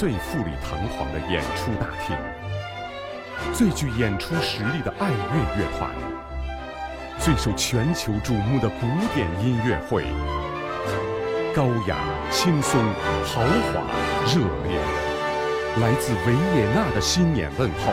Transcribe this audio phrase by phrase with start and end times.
[0.00, 2.16] 最富丽堂皇的演出大厅，
[3.52, 5.90] 最具演出实力的爱乐乐团，
[7.18, 10.06] 最受全球瞩目的古典音乐会，
[11.54, 11.98] 高雅、
[12.30, 12.80] 轻松、
[13.26, 13.82] 豪华、
[14.24, 14.80] 热烈，
[15.82, 17.92] 来自维也纳的新年问候，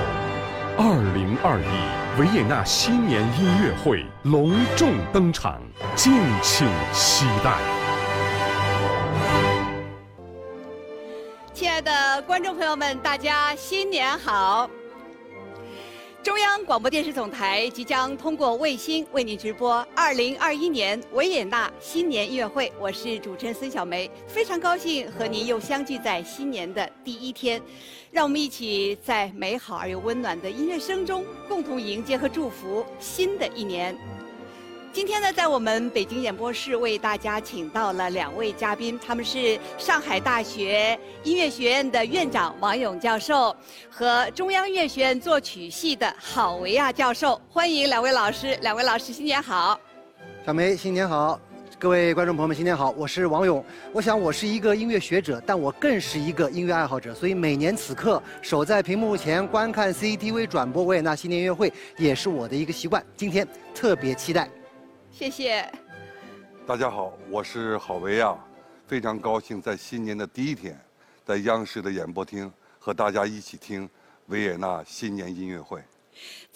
[0.77, 5.61] 二零二一维也纳新年音乐会隆重登场，
[5.93, 7.76] 敬请期待。
[12.25, 14.67] 观众朋友们，大家新年好！
[16.23, 22.73] 中央广播电视总台即将通过卫星为您直播2021年维也纳新年音乐会。
[22.79, 27.61] 我是主持人孙小梅，非常高兴和您又相聚在新年的第一天。
[28.11, 33.95] 让我们一起在美好而又温暖的音乐声中，共同迎接和祝福新的一年。
[34.97, 43.55] 今天呢，在我们北京演播室为大家请到了两位嘉宾，他们是上海大学音乐学院的院长王勇教授
[43.91, 47.39] 和中央音乐学院作曲系的郝维亚教授。
[47.47, 49.79] 欢迎两位老师，两位老师新年好。
[50.43, 51.39] 小梅，新年好！
[51.77, 52.89] 各位观众朋友们，新年好！
[52.97, 53.63] 我是王勇。
[53.93, 63.05] 我想我是一个音乐学者，但我更是一个音乐爱好者，所以每年此刻守在屏幕前观看 CCTV 转播维也纳新年音乐会，也是我的一个习惯。
[63.15, 64.49] 今天特别期待。
[65.17, 65.67] 谢谢。
[66.67, 68.37] 大家好，我是郝维亚，
[68.85, 70.79] 非常高兴在新年的第一天，
[71.25, 73.89] 在央视的演播厅和大家一起听
[74.27, 75.81] 维也纳新年音乐会。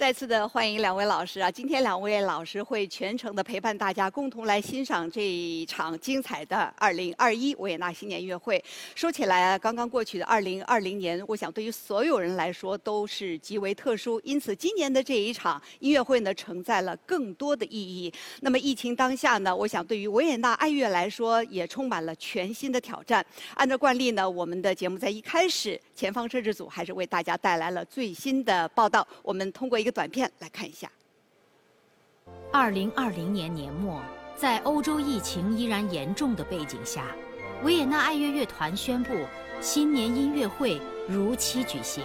[0.01, 1.51] 再次的欢迎两位老师啊！
[1.51, 8.59] 今天两位老师会全程的陪伴大家，共同来欣赏这一场精彩的2021维也纳新年音乐会。
[8.95, 14.19] 说起来啊，刚刚过去的2020年，我想对于所有人来说都是极为特殊。
[14.23, 18.11] 因此，今年的这一场音乐会呢，承载了更多的意义。
[18.39, 23.23] 那么，疫情当下呢，我想对于维也纳爱乐来说，也充满了全新的挑战。
[23.53, 29.07] 按照惯例呢，我们的节目在一开始，前方摄制组还是为大家带来了最新的报道。
[29.21, 30.89] 我们通过一个短片来看一下。
[32.51, 34.01] 二零二零年年末，
[34.35, 37.07] 在欧洲疫情依然严重的背景下，
[37.63, 39.13] 维也纳爱乐乐团宣布
[39.59, 42.03] 新年音乐会如期举行。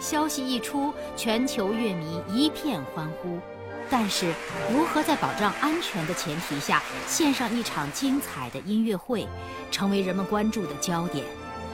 [0.00, 3.38] 消息一出，全球乐迷一片欢呼。
[3.90, 4.32] 但是，
[4.72, 9.28] 如何在保障安全的前提下献上一场精彩的音乐会，
[9.70, 11.26] 成为人们关注的焦点。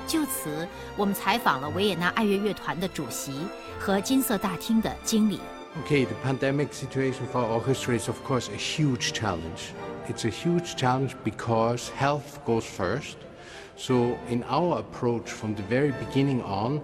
[0.06, 3.46] 就此，我们采访了维也纳爱乐乐团的主席
[3.79, 5.39] 和金色大厅的经理。
[5.85, 9.73] Okay, the pandemic situation for our orchestra is, of course, a huge challenge.
[10.07, 13.17] It's a huge challenge because health goes first.
[13.75, 16.79] So, in our approach from the very beginning on,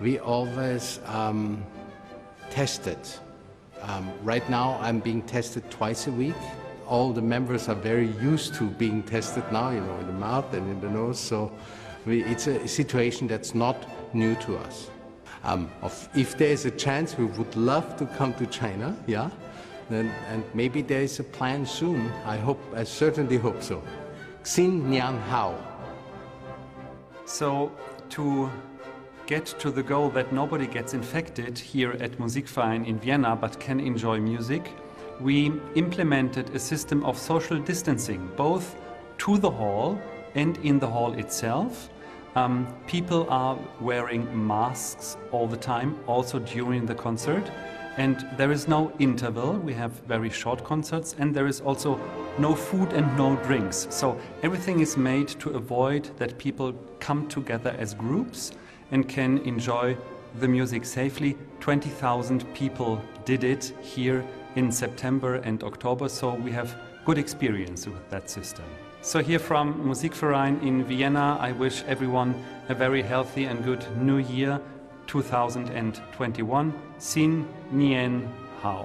[0.00, 1.62] we always um,
[2.50, 2.98] tested.
[3.82, 6.34] Um, right now, I'm being tested twice a week.
[6.88, 10.54] All the members are very used to being tested now, you know, in the mouth
[10.54, 11.20] and in the nose.
[11.20, 11.52] So,
[12.06, 13.76] we, it's a situation that's not
[14.14, 14.88] new to us.
[15.47, 19.29] Um, of, if there is a chance, we would love to come to China, yeah?
[19.89, 22.11] Then, and maybe there is a plan soon.
[22.25, 23.81] I hope, I certainly hope so.
[24.43, 25.55] Xin Nian Hao.
[27.25, 27.71] So,
[28.09, 28.49] to
[29.25, 33.79] get to the goal that nobody gets infected here at Musikverein in Vienna but can
[33.79, 34.69] enjoy music,
[35.21, 38.75] we implemented a system of social distancing, both
[39.19, 39.97] to the hall
[40.35, 41.89] and in the hall itself.
[42.37, 47.49] Um, people are wearing masks all the time, also during the concert.
[47.97, 49.53] And there is no interval.
[49.53, 51.99] We have very short concerts, and there is also
[52.37, 53.87] no food and no drinks.
[53.89, 58.51] So everything is made to avoid that people come together as groups
[58.91, 59.97] and can enjoy
[60.39, 61.35] the music safely.
[61.59, 64.23] 20,000 people did it here
[64.55, 68.65] in September and October, so we have good experience with that system.
[69.07, 72.35] So here from Musikverein in Vienna, I wish everyone
[72.67, 74.59] a very healthy and good New Year
[75.07, 76.73] 2021.
[76.99, 78.23] Xin Nian
[78.61, 78.83] Hao.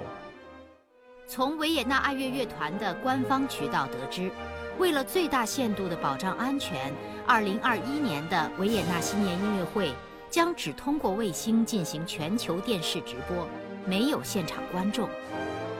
[1.26, 4.30] 从维也纳爱乐乐团的官方渠道得知，
[4.78, 6.92] 为了最大限度地保障安全
[7.26, 9.92] ，2021年的维也纳新年音乐会
[10.30, 13.48] 将只通过卫星进行全球电视直播，
[13.84, 15.08] 没有现场观众。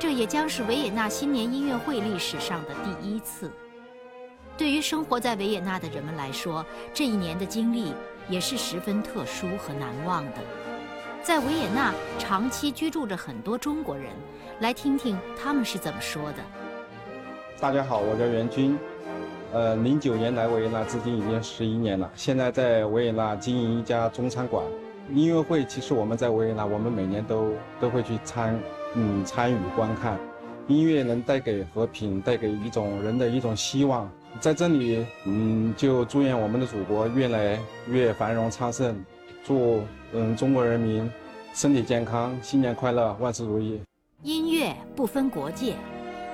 [0.00, 3.48] 这也将是维也纳新年音乐会历史上的第一次。
[4.62, 6.64] 对于生活在维也纳的人们来说，
[6.94, 7.92] 这一年的经历
[8.28, 10.36] 也是十分特殊和难忘的。
[11.20, 14.12] 在维也纳长期居住着很多中国人，
[14.60, 16.38] 来听听他们是怎么说的。
[17.58, 18.78] 大家好，我叫袁军，
[19.52, 22.08] 呃，零九年来维也纳，至今已经十一年了。
[22.14, 24.64] 现在在维也纳经营一家中餐馆。
[25.12, 28.56] 音乐会其实我们在维也纳，我们每年都都会去参，
[28.94, 30.16] 嗯，参与观看。
[30.68, 34.08] 音乐能带给和平，带给一种人的一种希望。
[34.40, 38.96] 在这里，嗯，就祝愿我们的祖国越来越繁荣昌盛，
[39.44, 41.08] 祝嗯中国人民
[41.55, 43.81] 身体健康，新年快乐，万事如意。
[44.23, 45.76] 音乐不分国界，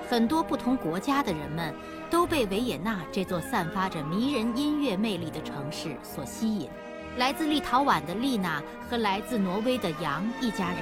[0.08, 1.74] 很多不同国家的人们
[2.10, 6.68] 都被维也纳这座散发着迷人音乐魅力的城市所吸引。
[7.16, 10.78] 来自立陶宛的丽娜和来自挪威的杨一家人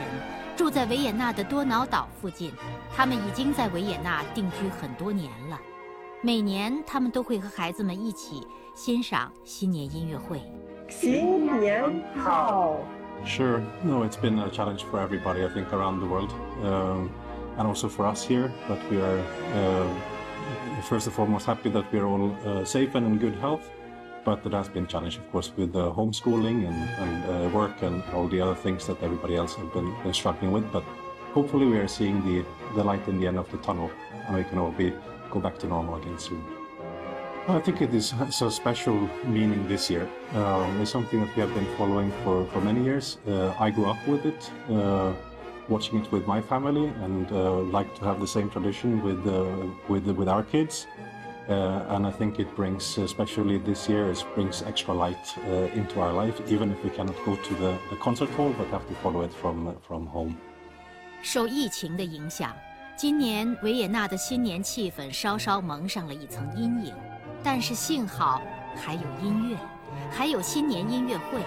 [0.54, 2.52] 住在维也纳的多瑙岛附近，
[2.94, 5.58] 他们已经在维也纳定居很多年了。
[6.21, 8.45] 每年，他们都会和孩子们一起
[8.75, 10.41] 欣赏新年音乐会。
[10.87, 11.83] 新年
[12.15, 12.77] 好。
[13.25, 13.61] Sure.
[13.83, 16.31] No, it's been a challenge for everybody, I think, around the world,
[16.63, 17.09] um,
[17.57, 18.51] and also for us here.
[18.67, 19.19] But we are,
[19.53, 19.87] uh,
[20.89, 23.61] first and foremost, happy that we are all uh, safe and in good health.
[24.23, 27.81] But it has been a challenge, of course, with uh, homeschooling and, and uh, work
[27.81, 30.71] and all the other things that everybody else has been, been struggling with.
[30.71, 30.83] But
[31.33, 32.45] hopefully, we are seeing the,
[32.75, 33.89] the light in the end of the tunnel,
[34.27, 34.93] and we can all be
[35.35, 36.43] go back to normal again soon.
[37.47, 40.07] I think it is a special meaning this year.
[40.33, 43.17] Um, it's something that we have been following for, for many years.
[43.27, 45.11] Uh, I grew up with it, uh,
[45.67, 49.45] watching it with my family, and uh, like to have the same tradition with uh,
[49.89, 50.87] with with our kids.
[51.49, 55.99] Uh, and I think it brings, especially this year, it brings extra light uh, into
[55.99, 58.93] our life, even if we cannot go to the, the concert hall, but have to
[59.01, 60.37] follow it from from home.
[61.23, 62.55] 受疫情的影响，
[62.96, 66.94] 今年维也纳的新年气氛稍稍蒙上了一层阴影。
[67.42, 68.40] 但是幸好
[68.74, 69.56] 还有音乐，
[70.10, 71.40] 还有新年音乐会。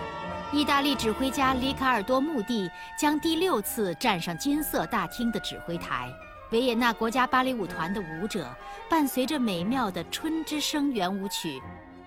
[0.51, 6.07] 意大利指挥家里卡尔多·穆蒂将第六次站上金色大厅的指挥台。
[6.51, 8.47] 维也纳国家芭蕾舞团的舞者
[8.87, 11.59] 伴随着美妙的《春之声》圆舞曲，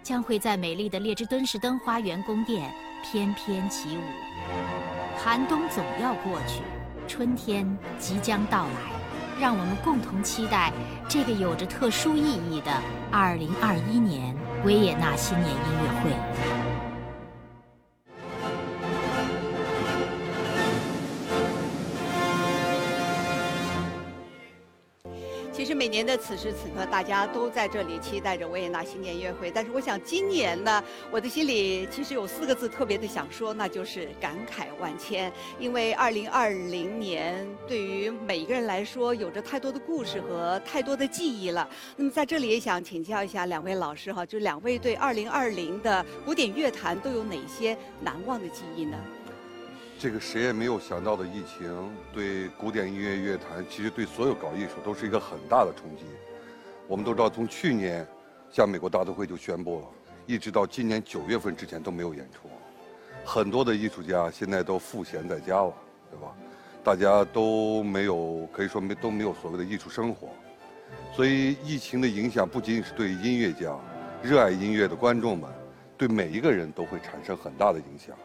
[0.04, 2.72] 将会在美丽的列支敦士登花园宫殿
[3.02, 4.00] 翩翩起舞。
[5.18, 6.62] 寒冬总要过去，
[7.06, 9.01] 春天即将到来。
[9.42, 10.72] 让我们共同期待
[11.08, 12.70] 这个有着特殊意义的
[13.10, 16.91] 2021年维也纳新年音乐会。
[25.62, 29.48] 其实每年的此时此刻，大家都在这里期待着维也纳新年音乐会。
[29.48, 35.32] 但是我想今年呢，我的心里其实有四个字特别的想说，那就是感慨万千。
[35.60, 41.70] 因为2020年对于每一个人来说，有着太多的故事和太多的记忆了。
[41.94, 48.98] 那么在这里也想请教一下两位老师哈，就两位对2020的古典乐坛都有哪些难忘的记忆呢？
[50.02, 51.70] 这个谁也没有想到的疫情，
[52.12, 56.02] 对古典音乐乐坛，其实对所有搞艺术都是一个很大的冲击。
[56.88, 58.04] 我们都知道，从去年，
[58.50, 59.86] 像美国大都会就宣布了，
[60.26, 62.50] 一直到今年九月份之前都没有演出。
[63.24, 65.72] 很多的艺术家现在都赋闲在家了，
[66.10, 66.34] 对吧？
[66.82, 70.30] 大家都没有，可以说没都没有所谓的艺术生活。
[71.14, 73.78] 所以，疫情的影响不仅仅是对音乐家、
[74.20, 75.48] 热爱音乐的观众们，
[75.96, 78.16] 对每一个人都会产生很大的影响。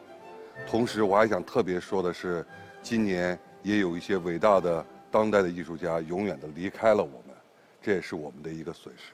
[0.65, 2.45] 同时，我还想特别说的是，
[2.81, 7.36] 今年也有一些伟大的当代的艺术家永远的离开了我们，
[7.81, 9.13] 这也是我们的一个损失。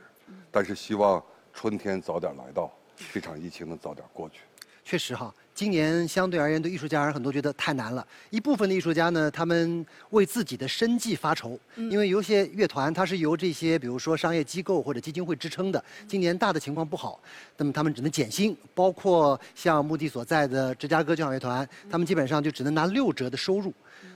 [0.51, 1.23] 但是，希望
[1.53, 2.71] 春天早点来到，
[3.11, 4.41] 这场疫情能早点过去。
[4.83, 5.33] 确实哈。
[5.55, 8.05] 今年相对而言，对艺术家而言，很多觉得太难了。
[8.31, 15.83] 一部分的艺术家呢，他们为自己的生计发愁，因为有些乐团它是由这些，比如说商业机构或者基金会支撑的。
[16.07, 17.19] 今年大的情况不好，
[17.57, 18.57] 那么他们只能减薪。
[18.73, 23.71] 包括像目的所在的芝加哥交响乐团，他们基本上就只能拿六折的收入。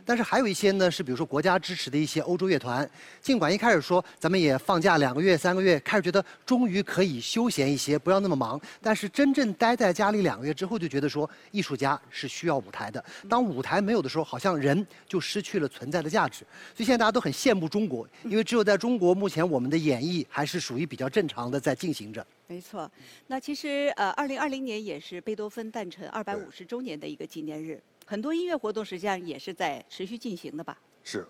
[0.08, 2.90] 但是还有一些呢，是比如说国家支持的一些欧洲乐团，
[3.22, 8.60] 尽管一开始说咱们也放假两个月、三个月，开始觉得终于可以休闲一些，不要那么忙。
[8.82, 13.04] 但是真正待在家里两个月之后，就觉得说艺术家是需要舞台的。
[13.28, 16.46] 当舞台没有的时候，好像人就失去了存在的价值。
[16.74, 22.26] 所以现在大家都很羡慕中国，因为只有在中国，目前我们的演艺还是属于比较正常的在进行着。
[22.48, 22.90] 没错，
[23.28, 27.78] 那其实呃，二零二零年也是贝多芬诞辰二百五十周年的一个纪念日。
[28.10, 30.78] 很多音乐活动实际上也是在持续进行的吧？
[31.04, 31.28] 是，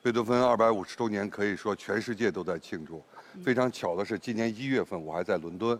[0.00, 3.02] 贝多芬二百五十周年可以说全世界都在庆祝。
[3.42, 5.76] 非常巧的是，今年一月份我还在伦敦，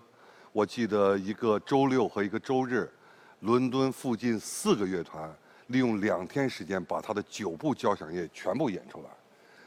[0.51, 2.91] 我记得一个周六和一个周日，
[3.39, 5.33] 伦敦附近四个乐团
[5.69, 9.11] 利用两天时间把他的九部交响乐全部演出来。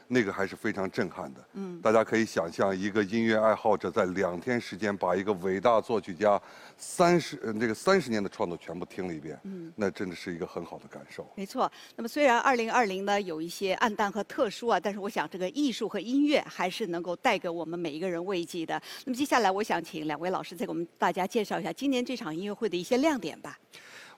[0.08, 1.44] 那个还是非常震撼的。
[1.54, 6.40] 嗯，大家可以想象，一个音乐爱好者在两天时间把一个伟大作曲家
[6.76, 9.38] 三十这个三十年的创作全部听了一遍。
[9.44, 11.26] 嗯，那真的是一个很好的感受。
[11.36, 11.70] 没错。
[11.96, 18.80] 那么虽然二零二零呢有一些暗淡和特殊啊，但是我想这个艺术和音乐还是能够带给我们每一个人慰藉的。
[19.04, 23.58] 那么接下来我想请两位老师再给我们大家介绍一下今年这场音乐会的一些亮点吧。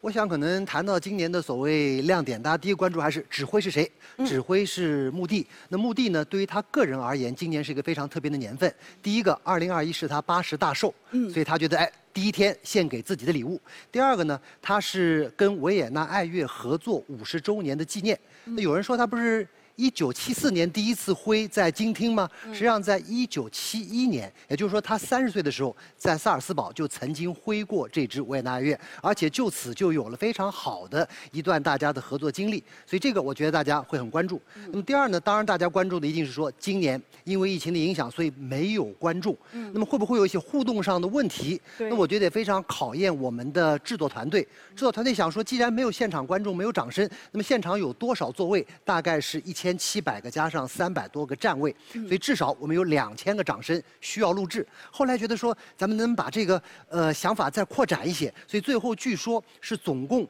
[0.01, 3.91] 我想可能谈到今年的所谓亮点，大家第一个关注还是指挥是谁？
[4.25, 5.47] 指挥是穆蒂。
[5.69, 8.73] 那穆蒂呢，对于他个人而言，今年是一个非常特别的年份。
[9.03, 10.95] 第一个，二零二一是他八十大寿，
[11.33, 13.61] 所以他觉得哎，第一天献给自己的礼物。
[13.91, 18.19] 第二个呢，他是跟维也纳爱乐合作五十周年的纪念。
[18.45, 19.47] 那有人说他不是。
[19.77, 22.29] 一九七四年第一次挥在金厅吗？
[22.47, 32.65] 实际上，在一九七一年，也就是说他三十岁的时候，在萨尔斯堡就曾经挥过这支维也纳乐，而且就此就有了非常好的一段大家的合作经历。
[32.87, 34.41] 所以这个我觉得大家会很关注。
[34.69, 39.37] 那么第二呢，当然大家关注的一定是说，今年因为疫情的影响，所以没有观众。
[39.53, 41.61] 那么会不会有一些互动上的问题？
[41.79, 44.41] 那我觉得也非常考验我们的制作团队。
[44.75, 48.67] 制作团队想说，既然没有现场观众，没有掌声，那么现场有多少座位？
[48.83, 49.66] 大概是一千。
[49.67, 54.65] 千七百个加上三百多个站位，所以至少我们有两千个掌声需要录制。
[54.93, 60.25] 后来觉得说，咱们能把这个呃想法再扩展一些，所以最后据说是总共。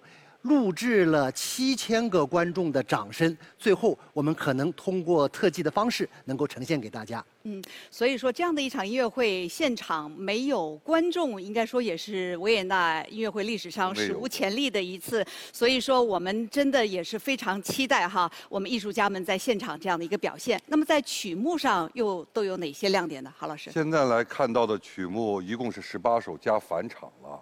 [0.47, 7.25] 录制了七千个观众的掌声，最后我们可能通过特技的方式能够呈现给大家。
[7.43, 15.25] 嗯，所以说这样的一场音乐会现场没有观众，应该说也是维也纳音乐会历史上史无前例的一次。
[15.53, 20.61] 所以说我们真的也是非常期待哈，我们艺术家们在现场这样的一个表现。
[20.67, 23.33] 那么在曲目上又都有哪些亮点呢？
[23.37, 23.71] 郝老师？
[23.71, 27.41] 现在来看到的曲目一共是十八首加返场了。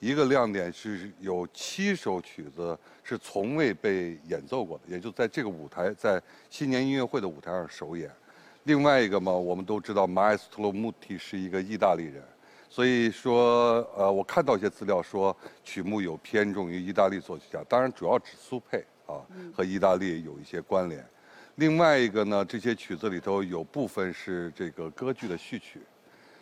[0.00, 8.10] 一个亮点是有七首曲子是从未被演奏过的，也就在这个舞台，在新年音乐会的舞台上首演。
[8.64, 12.22] 另外一个嘛，我们都知道马斯特罗穆蒂是一个意大利人，
[12.70, 19.20] 所以说，呃，我看到一些资料说曲目有偏重于意大利作曲家，当然主要指苏佩啊，
[19.54, 21.04] 和意大利有一些关联。
[21.56, 25.82] 另外一个呢，这些曲子里头有部分是这个歌剧的序曲，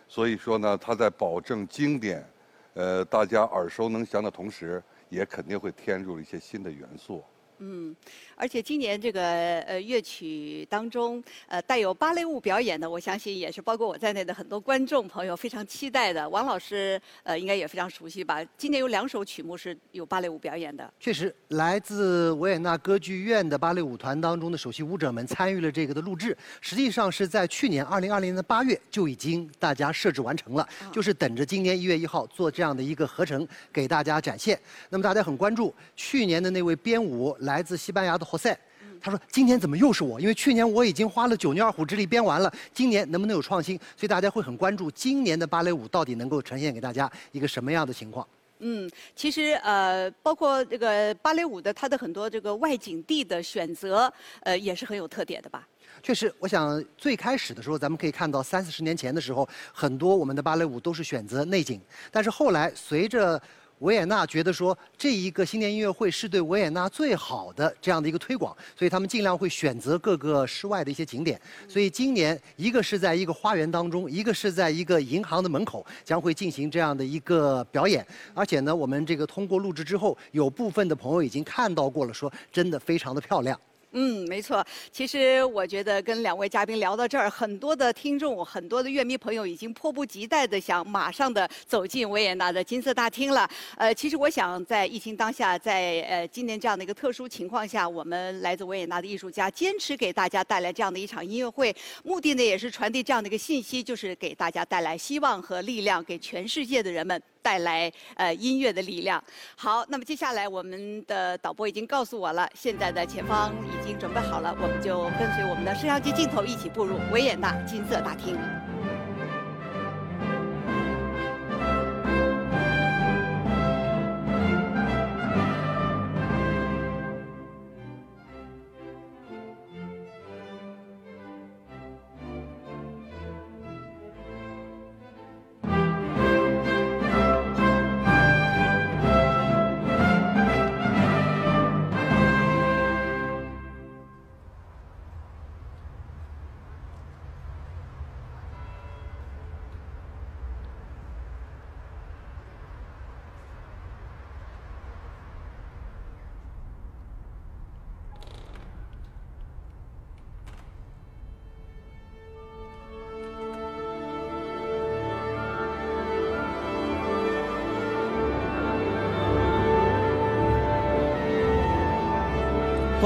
[0.07, 2.25] 所以说呢，他在保证经典。
[2.73, 7.23] 呃，大家耳熟能详的同时，也肯定会添入了一些新的元素。
[7.59, 7.93] 嗯，
[8.35, 9.21] 而且今年这个
[9.61, 16.27] 呃乐曲当中，呃带有芭蕾舞表演的，我相信也是包括我在内的很多观众朋友非常期待的。
[16.29, 18.41] 王老师呃应该也非常熟悉吧？
[18.57, 20.89] 今年有两首曲目是有芭蕾舞表演的。
[21.01, 26.35] 确实，来自维也纳歌剧院的芭蕾舞团当中的首席舞者们参与了这个的录制。
[26.61, 34.57] 实际上是在去年二零二零年的八月就已经大家设置完成了，就是等着今年一月一号做这样的一个合成给大家展现。
[34.89, 37.35] 那么大家很关注去年的那位编舞。
[37.49, 38.55] 来自西班牙的活塞，
[39.01, 40.21] 他说：“今年怎么又是我？
[40.21, 43.75] 因为去年我已经花了九牛二虎之力编完了，今年能不能有创新？
[43.97, 48.25] 所以大家会很关注今年的芭蕾舞到底能够呈现给大家一个什么样的情况。”
[48.61, 55.65] 嗯，其实呃，包括这个芭蕾舞的它的很多这个外景地的选择，呃，也是很有特点的吧？
[56.03, 63.41] 确实，我想最开始的时候，咱们可以看到三四十年前的时候，很多我们的芭蕾舞都是选择内景，但是后来随着
[63.79, 71.39] 维也纳觉得说，这一个新年音乐会是对维也纳最好的这样的一个推广，所以他们尽量会选择各个室外的一些景点。
[71.67, 78.05] 所以今年，一个是在一个花园当中，一个是在一个银行的门口，将会进行这样的一个表演。
[78.33, 83.59] 而且呢，我们这个通过录制之后，有部分的朋友已经看到过了，说真的非常的漂亮。
[83.91, 84.63] 嗯，没错。
[84.91, 93.49] 其实我觉得跟两位嘉宾聊到这儿，很多的听众、很多的乐迷朋友已经迫不及待的想马上的走进维也纳的金色大厅了。
[93.77, 107.19] 呃，其实我想在疫情当下，在呃今年这样的一个特殊情况下，我们来自维也纳的艺术家坚持给大家带来这样的一场音乐会，目的呢也是传递这样的一个信息，就是给大家带来希望和力量，给全世界的人们。
[107.41, 109.23] 带来呃音乐的力量。
[109.55, 118.37] 好，那么接下来我们的导播已经告诉我了，现在的前方已经准备好了，我们就跟随我们的摄像机镜头一起步入维也纳金色大厅。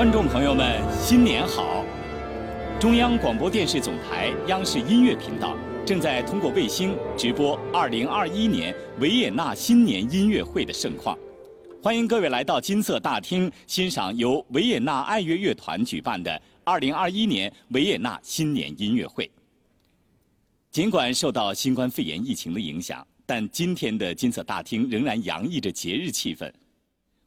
[0.03, 1.85] 观众朋友们，新年好！
[2.77, 5.55] 中央广播电视总台央视音乐频道
[5.85, 11.17] 正在通过卫星直播2021年维也纳新年音乐会的盛况。
[11.81, 19.31] 欢迎各位来到金色大厅，欣赏由维也纳爱乐乐团举办的2021年维也纳新年音乐会。
[20.69, 26.51] 尽管受到新冠肺炎疫情的影响，但今天的金色大厅仍然洋溢着节日气氛。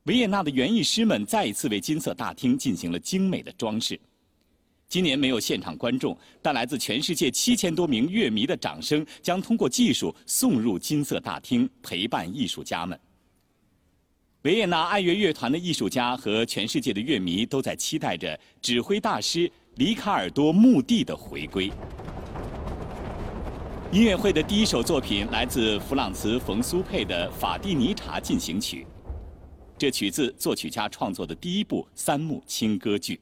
[0.07, 3.99] 维也纳的园艺师们再一次为金色大厅进行了精美的装饰。
[4.89, 12.99] 今年没有现场观众，但来自全世界七千多名乐迷的掌声将通过技术送入金色大厅，陪伴艺术家们。
[14.43, 21.69] 维也纳爱乐乐团的艺术家和全世界的乐迷都在期待着指挥大师里卡尔多·穆蒂的回归。
[23.91, 28.87] 音乐会的第一首作品来自弗朗茨·冯苏佩的《法蒂尼察进行曲》，
[29.79, 33.21] 这取自作曲家创作的第一部三幕轻歌剧。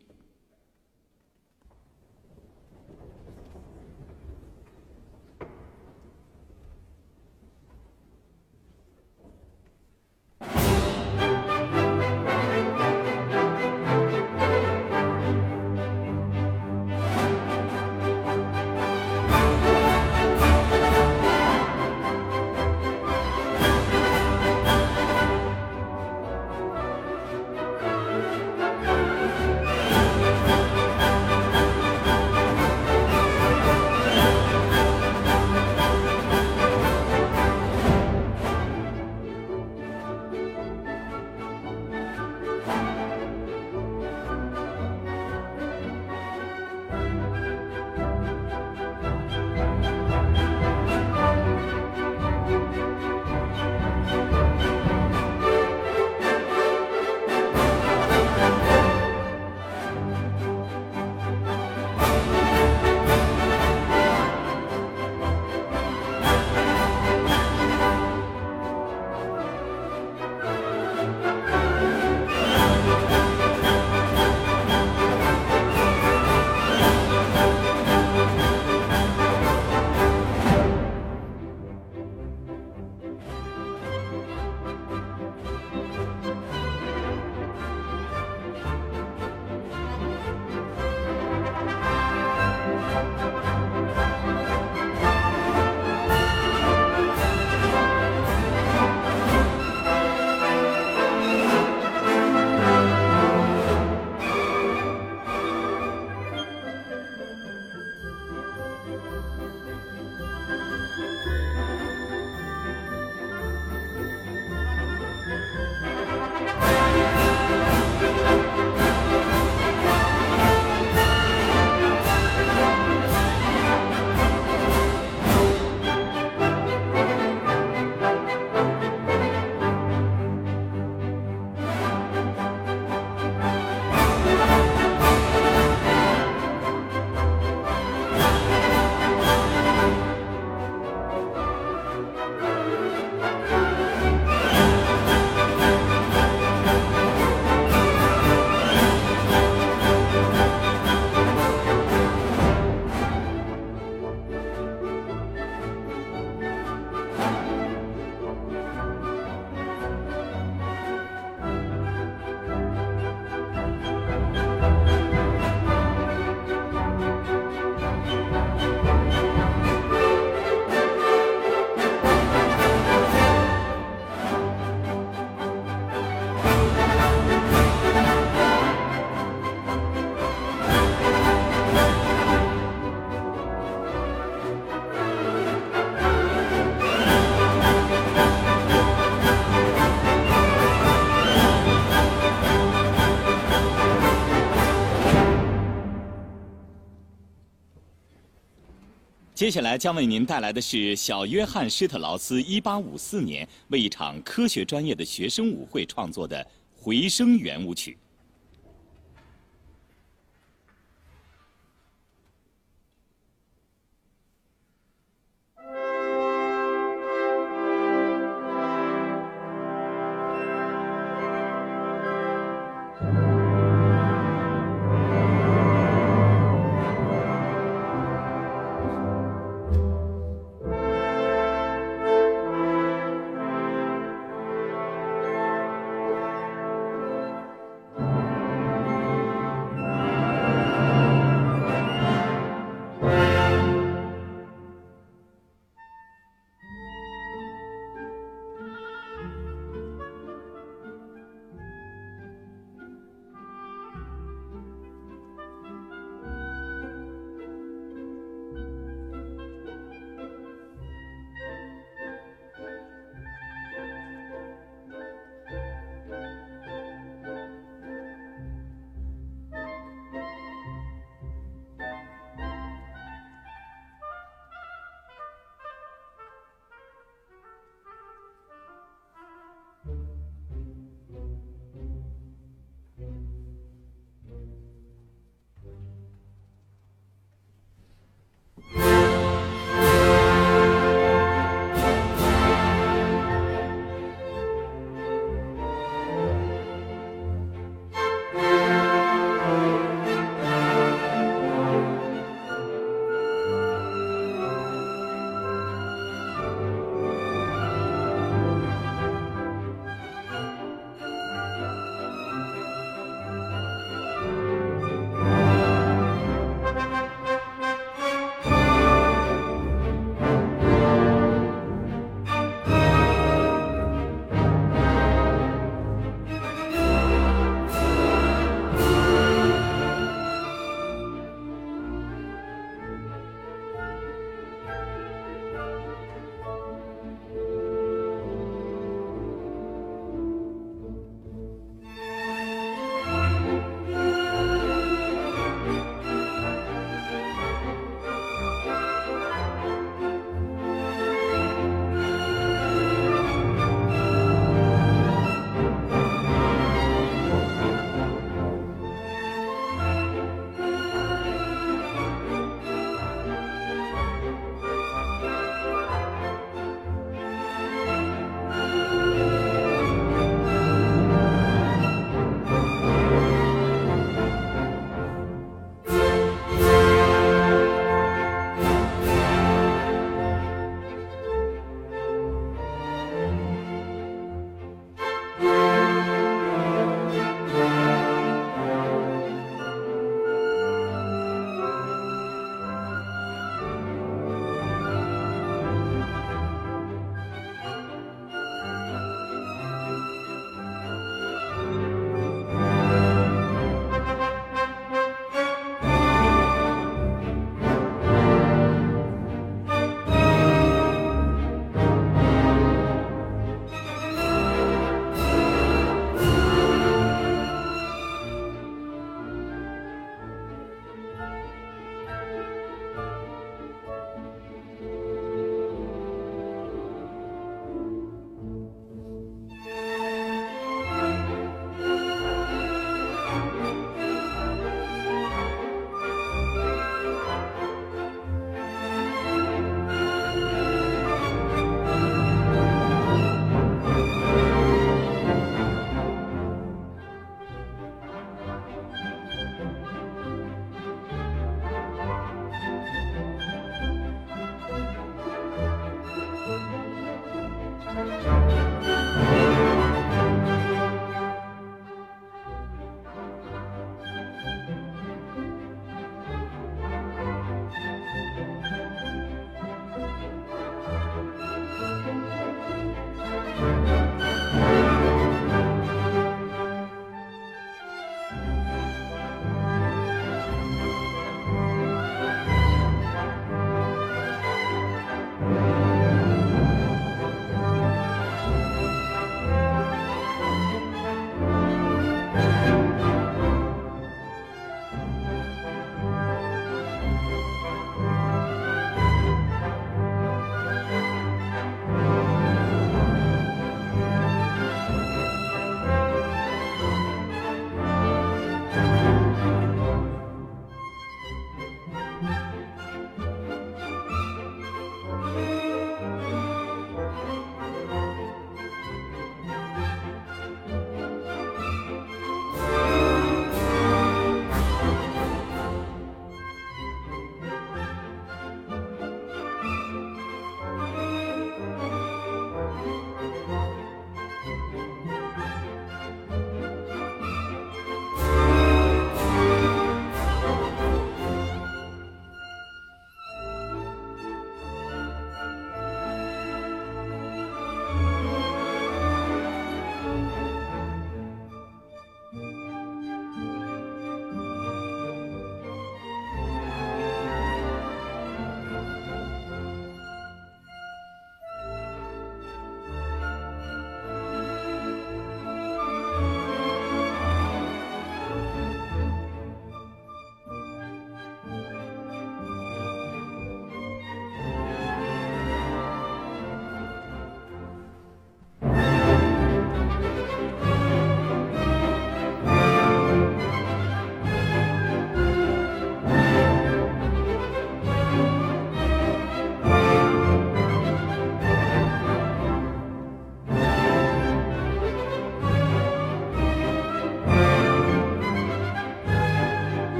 [199.44, 206.42] 接下来将为您带来的是小约翰施特劳斯1854年为一场科学专业的学生舞会创作的
[206.74, 207.98] 回声圆舞曲。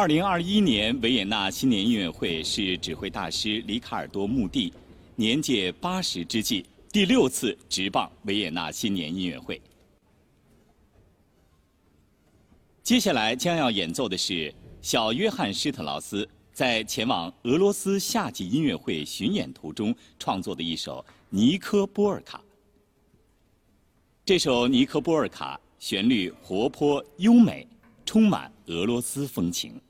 [0.00, 4.72] 二零二一年维也纳新年音乐会是指挥大师里卡尔多·穆蒂
[5.14, 9.60] 年届八十之际第六次执棒维也纳新年音乐会。
[12.82, 22.38] 接下来将要演奏的是小约翰施特劳斯在前往俄罗斯夏季音乐会巡演途中创作的一首《尼科波尔卡》。
[24.24, 27.68] 这首《尼科波尔卡》旋律活泼优美。
[28.10, 29.80] 充满俄罗斯风情。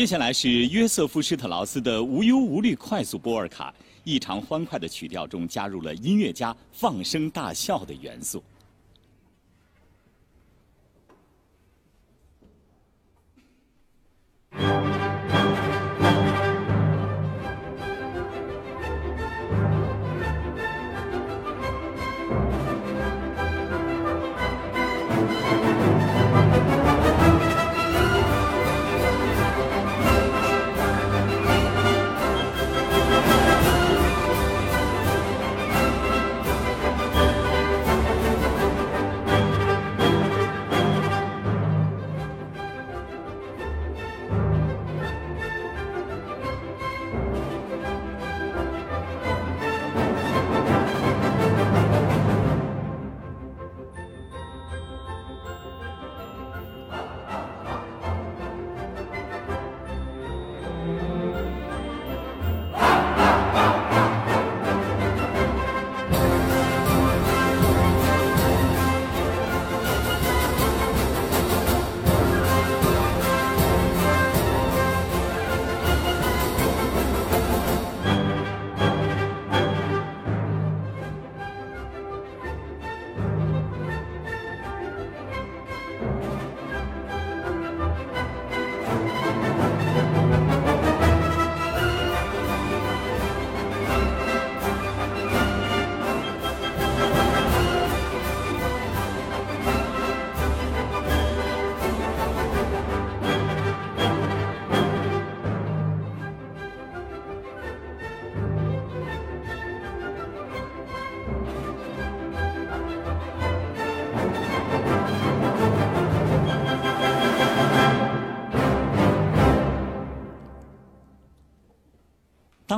[0.00, 3.70] 接下来是约瑟夫施特劳斯的无忧无虑快速波尔卡，
[4.02, 8.42] 异常欢快的曲调中加入了音乐家放声大笑的元素。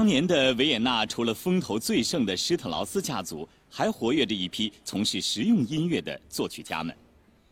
[0.03, 6.93] 当年的维也纳，除了风头最盛的施特劳斯家族，还活跃着一批从事实用音乐的作曲家们。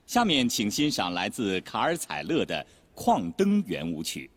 [0.05, 2.61] 下面，请欣赏来自卡尔采勒的
[2.93, 4.29] 《矿灯圆舞曲》。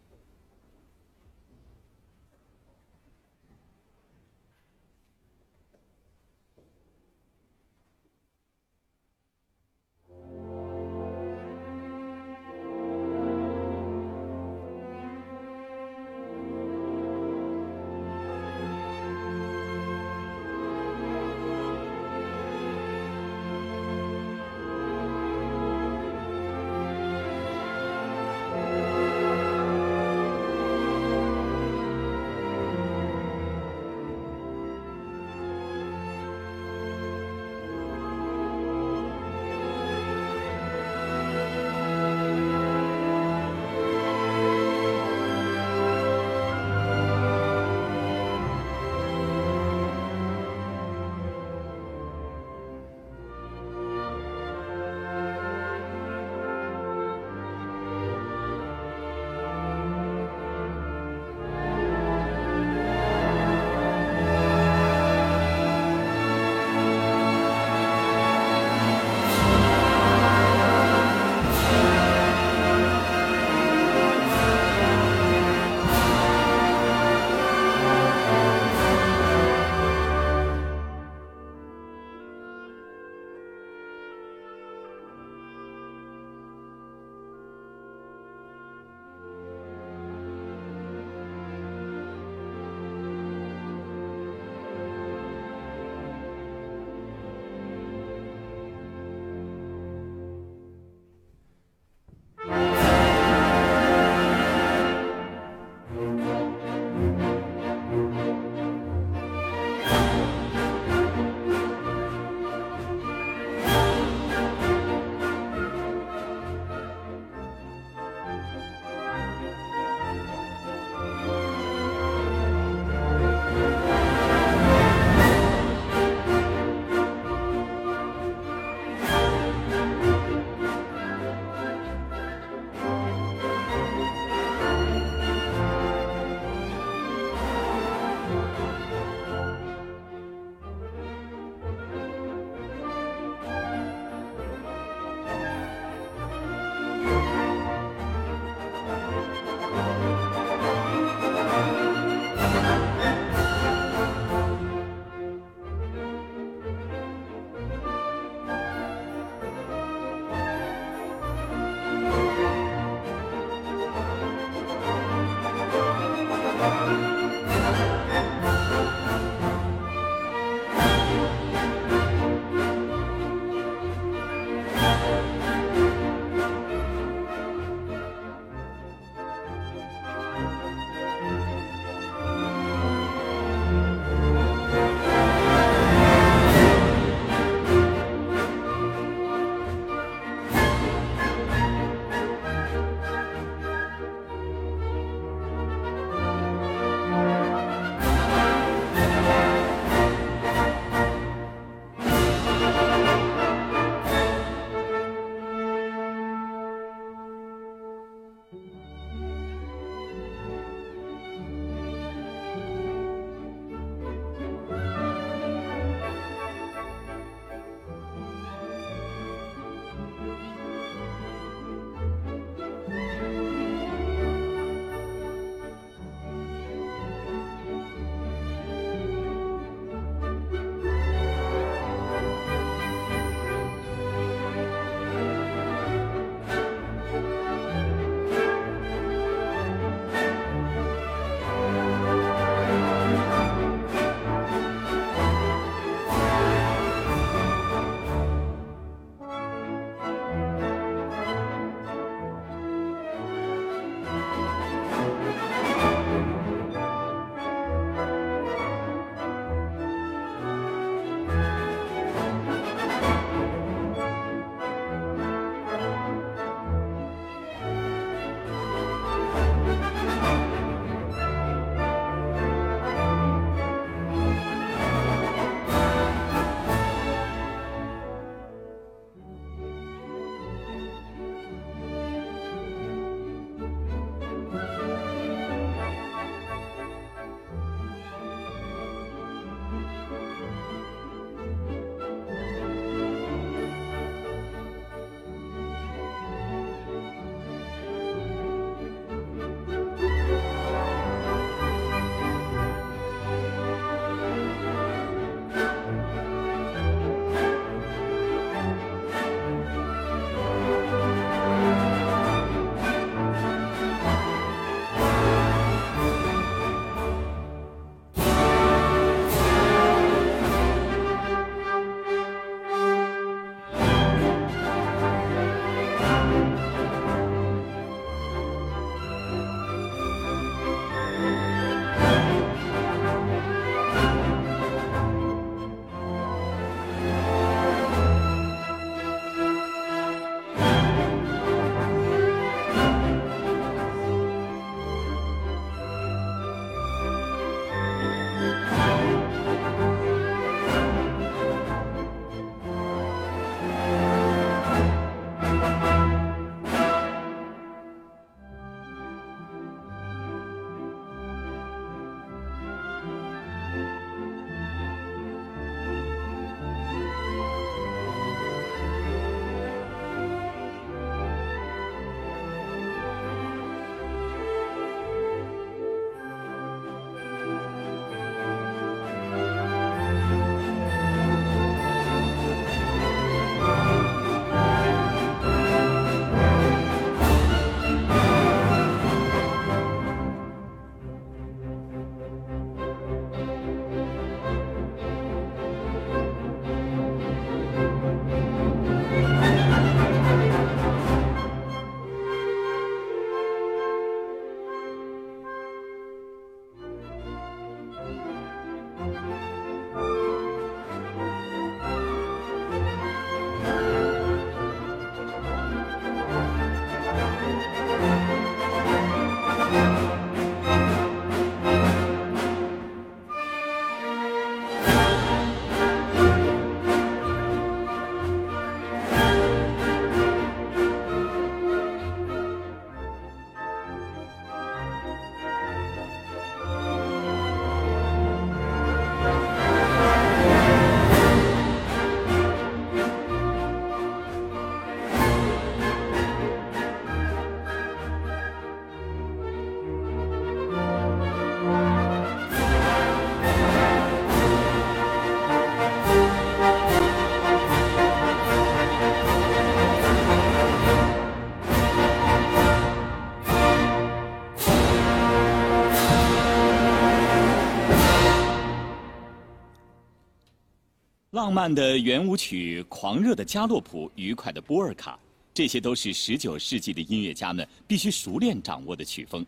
[471.43, 475.19] 浪漫的圆舞曲、狂热的加洛普、愉快的波尔卡，
[475.53, 479.45] 这些都是19世纪的音乐家们必须熟练掌握的曲风。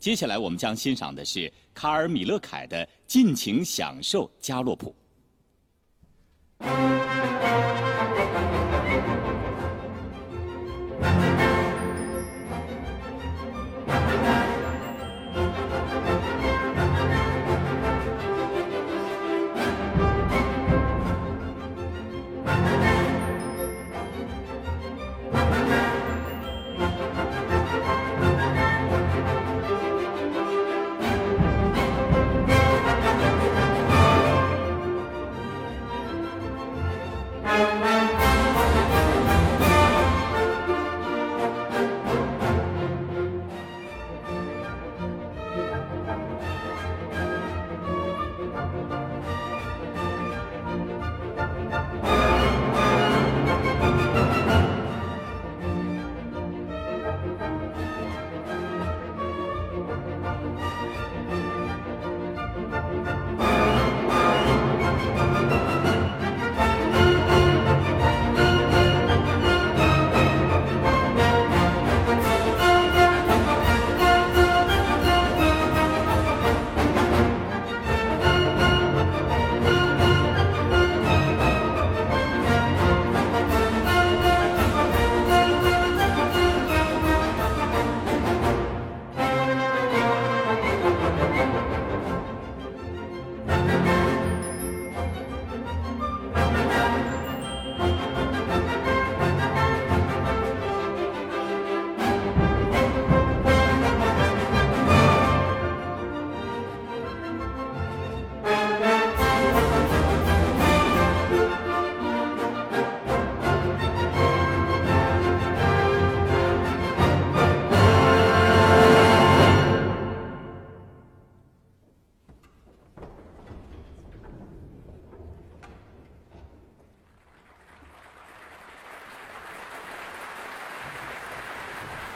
[0.00, 4.92] 接下来我们将欣赏的是卡尔·米勒凯的《尽情享受加洛普》。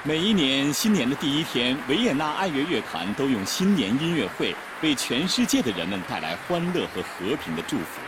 [0.07, 8.03] 每一年新年的第一天，维也纳爱乐乐团都用新年音乐会为全世界的人们带来欢乐和和平的祝福。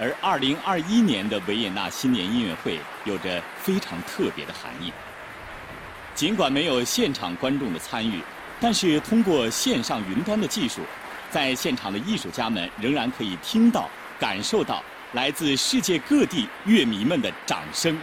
[0.00, 4.92] 而2021年的维也纳新年音乐会有着非常特别的含义。
[6.12, 8.20] 尽管没有现场观众的参与，
[8.58, 10.80] 但是通过线上云端的技术，
[11.30, 13.88] 在现场的艺术家们仍然可以听到、
[14.18, 14.82] 感受到
[15.12, 17.96] 来自世界各地乐迷们的掌声。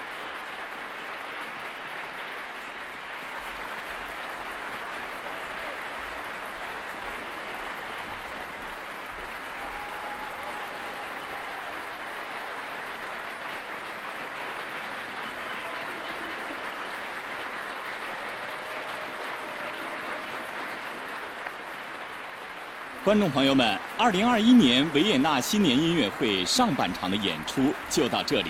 [23.04, 28.50] 观众朋友们，二零二一年维也纳新年音乐会上半场的演出就到这里。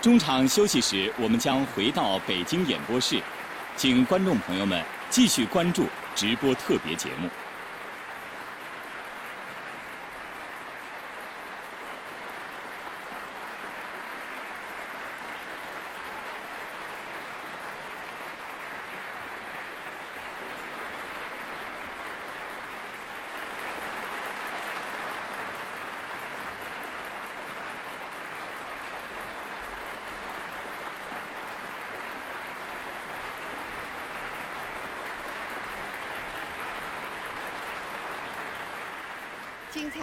[0.00, 3.20] 中场休息时，我们将回到北京演播室，
[3.76, 7.28] 请观众朋友们继续关注直播特别节目。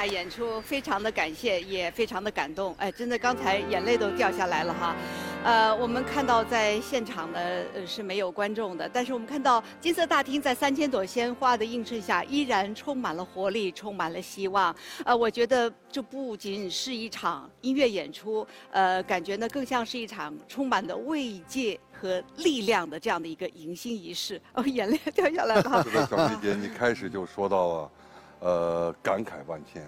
[0.08, 2.74] 演出，非常的感谢，也非常的感动。
[2.78, 4.96] 哎，真的，刚才眼泪都掉下来了哈。
[5.44, 7.40] 呃，我们看到在现场呢
[7.74, 14.76] 呃是没有观众的，但是我们看到金色大厅在三千朵鲜花的映衬下，依然充满了活力，充满了希望。
[15.06, 24.42] 呃，我觉得这不仅是一场音乐演出，呃，感觉呢更像是一场充满的慰藉和力量的这样的一个迎新仪式。
[24.54, 25.86] 哦，眼泪掉下来了。
[26.10, 27.92] 小梅姐，你开始就说到了，
[28.40, 29.86] 呃，感慨万千。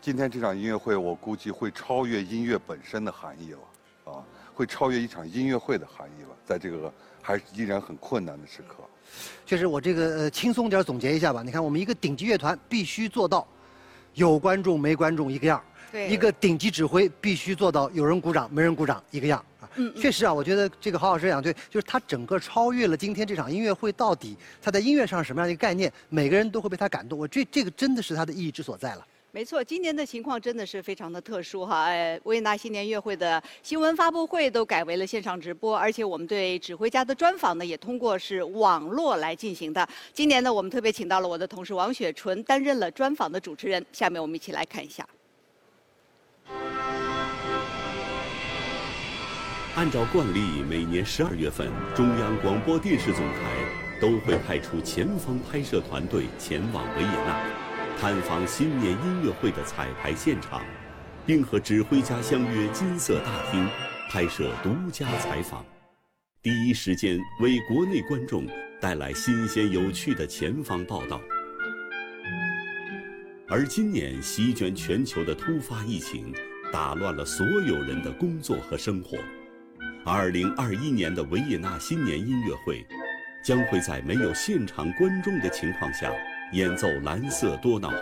[0.00, 4.24] 今天这场音乐会，我估计会超越音乐本身的含义了，啊，
[4.54, 6.30] 会超越一场音乐会的含义了。
[6.44, 8.82] 在这个还是依然很困难的时刻，
[9.46, 11.42] 确实，我这个呃轻松点儿总结一下吧。
[11.42, 13.46] 你看，我们一个顶级乐团必须做到
[14.14, 19.44] 有观众没观众一个样儿对一个顶级指挥必须做到有人鼓掌没人鼓掌一个样。
[19.76, 27.18] 嗯嗯确实啊，我觉得这个郝老师讲对，就是他整个超越了今天这场音乐会到底他在音乐上是什么样的一个概念，每个人都会被他感动。
[27.18, 29.06] 我这这个真的是他的意义之所在了。
[29.34, 31.86] 没错，今年的情况真的是非常的特殊哈。
[31.86, 39.88] 呃，维也纳新年音乐会的新闻发布会都改为了线上直播，而且我们对指挥家的专访呢，也通过是网络来进行的。
[40.12, 43.82] 今年呢，我们特别请到了我的同事王雪纯担任了专访的主持人。
[43.90, 45.08] 下面我们一起来看一下。
[49.74, 57.40] 按照惯例，每年十二月份，中央广播电视总台都会派出前方拍摄团队前往维也纳。
[57.98, 60.60] 探访新年音乐会的彩排现场，
[61.24, 63.66] 并和指挥家相约金色大厅
[64.10, 65.64] 拍摄独家采访，
[66.42, 68.46] 第一时间为国内观众
[68.78, 71.18] 带来新鲜有趣的前方报道。
[73.48, 76.30] 而今年席卷全球的突发疫情，
[76.70, 79.16] 打乱了所有人的工作和生活。
[80.04, 82.84] 二零二一年的维也纳新年音乐会，
[83.44, 86.12] 将会在没有现场观众的情况下。
[86.52, 87.96] 演奏《蓝色多瑙河》，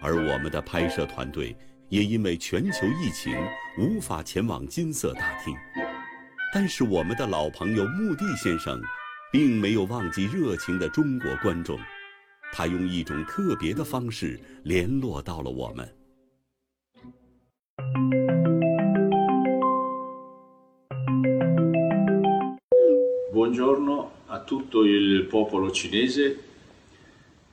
[0.00, 1.54] 而我们的拍摄团队
[1.90, 3.36] 也因为全球疫情
[3.78, 5.54] 无法前往金色大厅。
[6.50, 8.80] 但是我们的老朋友穆蒂先生，
[9.30, 11.78] 并没有忘记热情的中国观众，
[12.54, 15.94] 他用一种特别的方式联络到了我们。
[23.42, 26.38] Buongiorno a tutto il popolo cinese.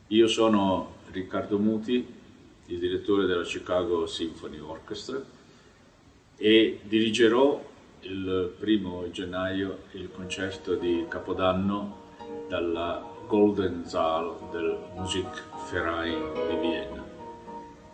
[0.10, 2.06] Io sono Riccardo Muti,
[2.68, 5.20] il direttore della Chicago Symphony Orchestra
[6.38, 7.66] e dirigerò
[8.02, 12.14] il primo gennaio il concerto di Capodanno
[12.48, 17.04] dalla Golden Saal del Musikverein di Vienna.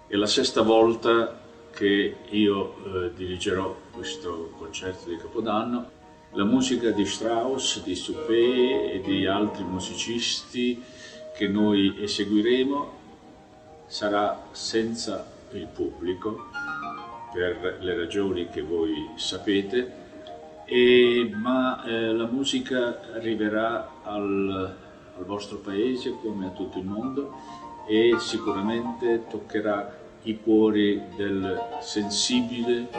[0.05, 1.39] È la sesta volta
[1.71, 2.75] che io
[3.05, 5.94] eh, dirigerò questo concerto di Capodanno.
[6.35, 10.83] La musica di Strauss, di Suppé e di altri musicisti
[11.33, 12.91] che noi eseguiremo
[13.85, 16.49] sarà senza il pubblico
[17.33, 20.03] per le ragioni che voi sapete,
[20.65, 24.75] e, ma eh, la musica arriverà al,
[25.17, 27.33] al vostro paese come a tutto il mondo
[27.87, 32.89] e sicuramente toccherà i cuori del sensibile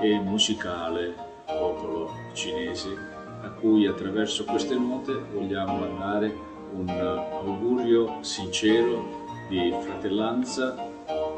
[0.00, 1.14] e musicale
[1.46, 2.96] popolo cinese
[3.42, 6.34] a cui attraverso queste note vogliamo andare
[6.72, 10.76] un augurio sincero di fratellanza,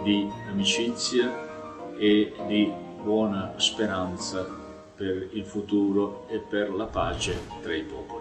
[0.03, 2.71] di amicizia e di
[3.03, 4.47] buona speranza
[4.95, 8.12] per il futuro e per la pace tra i popoli.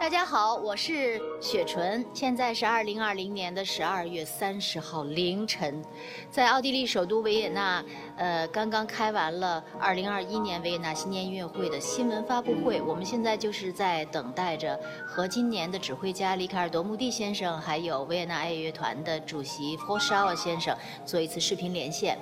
[0.00, 5.82] 大家好，我是雪纯，现在是二零二零年的十二月三十号凌晨，
[6.30, 7.84] 在奥地利首都维也纳，
[8.16, 12.80] 呃，刚刚开完了二零二一年维也纳新年音乐会的新闻发布会。
[12.80, 20.74] 我们现在就是在等待着和今年的指挥家里卡尔多·穆蒂先生，还有维也纳爱乐乐团的主席霍沙尔先生
[21.04, 22.16] 做一次视频连线。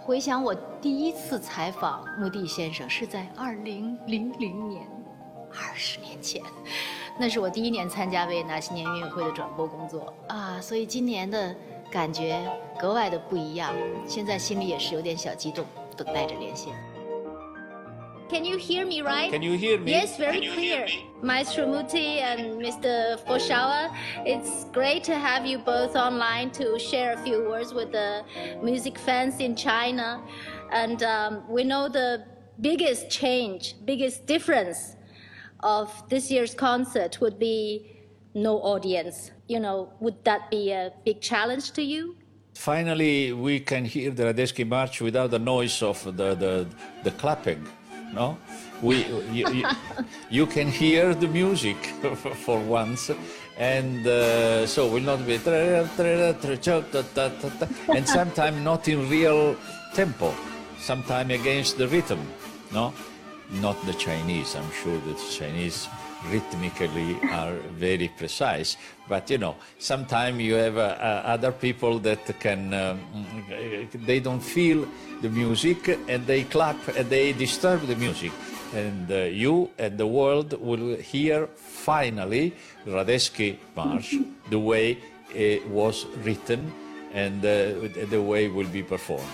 [0.00, 0.52] 回想我
[0.82, 4.84] 第一次采访穆蒂先生是在二零零零年，
[5.52, 6.42] 二十年前。
[7.18, 11.54] 那是我第一年参加维也纳新年音乐会的转播工作啊，所以今年的
[11.90, 12.40] 感觉
[12.78, 13.74] 格外的不一样。
[14.06, 16.72] 现在心里也是有点小激动，等待着连线。
[18.30, 19.28] Can you hear me right?
[19.28, 19.90] Can you hear me?
[19.90, 20.86] Yes, very clear.
[21.20, 23.18] Maestro Muti and Mr.
[23.26, 23.90] Foshawa,
[24.24, 28.22] it's great to have you both online to share a few words with the
[28.62, 30.20] music fans in China.
[30.70, 32.22] And um, we know the
[32.60, 34.94] biggest change, biggest difference
[35.62, 37.96] of this year's concert would be
[38.34, 39.30] no audience.
[39.48, 42.16] You know, would that be a big challenge to you?
[42.54, 46.66] Finally, we can hear the Radetzky March without the noise of the, the,
[47.04, 47.66] the clapping,
[48.12, 48.36] no?
[48.82, 49.64] We, you, you,
[50.30, 51.76] you can hear the music
[52.44, 53.10] for once,
[53.56, 55.38] and uh, so will not be
[57.94, 59.56] and sometimes not in real
[59.94, 60.34] tempo,
[60.78, 62.20] sometimes against the rhythm,
[62.72, 62.92] no?
[63.52, 64.54] Not the Chinese.
[64.56, 65.88] I'm sure that the Chinese
[66.28, 68.76] rhythmically are very precise.
[69.08, 73.00] But you know, sometimes you have uh, uh, other people that can, um,
[73.94, 74.86] they don't feel
[75.22, 78.32] the music and they clap and they disturb the music.
[78.74, 82.54] And uh, you and the world will hear finally
[82.86, 84.14] Radetzky March
[84.48, 84.98] the way
[85.34, 86.72] it was written
[87.12, 89.26] and uh, the way it will be performed.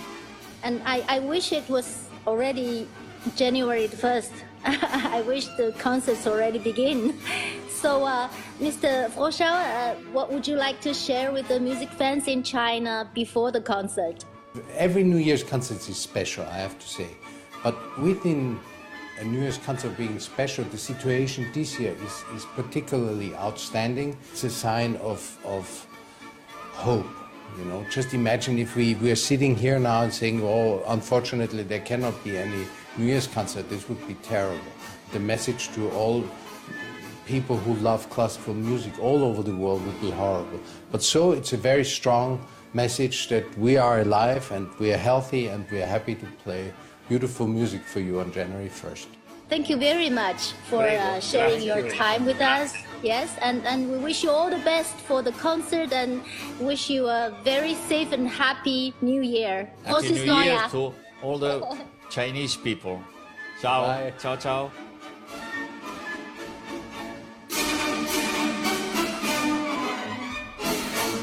[0.62, 2.88] And I, I wish it was already
[3.34, 4.30] January 1st.
[4.64, 7.18] I wish the concerts already begin.
[7.76, 9.10] So, uh, Mr.
[9.10, 13.52] Froschau, uh, what would you like to share with the music fans in China before
[13.52, 14.24] the concert?
[14.76, 17.08] Every New Year's concert is special, I have to say.
[17.62, 18.58] But within
[19.20, 24.16] a New Year's concert being special, the situation this year is, is particularly outstanding.
[24.32, 25.86] It's a sign of, of
[26.72, 27.06] hope.
[27.58, 31.80] You know, just imagine if we were sitting here now and saying, "Oh, unfortunately, there
[31.80, 32.66] cannot be any
[32.98, 34.72] New Year's concert." This would be terrible.
[35.12, 36.24] The message to all
[37.26, 40.60] people who love classical music all over the world would be horrible.
[40.92, 42.40] But so it's a very strong
[42.72, 46.72] message that we are alive and we are healthy and we are happy to play
[47.08, 49.06] beautiful music for you on January 1st.
[49.48, 52.74] Thank you very much for uh, sharing your time with us.
[53.02, 56.20] Yes, and, and we wish you all the best for the concert and
[56.58, 59.70] wish you a very safe and happy New Year.
[59.84, 60.92] Happy New Year to
[61.22, 61.78] all the
[62.10, 62.98] Chinese people.
[63.60, 64.70] Ciao, ciao, ciao.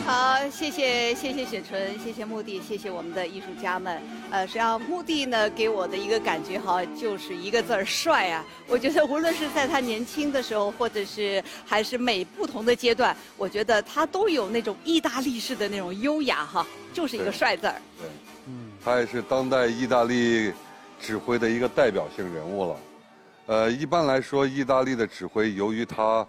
[0.05, 4.01] 好，谢谢谢谢雪纯，谢谢穆蒂，谢谢我们的艺术家们。
[4.29, 8.43] 呃，实际上穆蒂呢给我的一个感觉哈，就是一个字儿帅啊。
[8.67, 17.75] 我觉得无论是在他年轻的时候，或者是还是每不同的阶段，我觉得他都有那种意大利式的那种优雅哈，就是一个帅字儿。
[17.97, 18.07] 对，
[18.83, 20.51] 他也是当代意大利
[21.03, 22.77] 指挥的一个代表性人物了。
[23.47, 26.25] 呃，一般来说，意大利的指挥由于他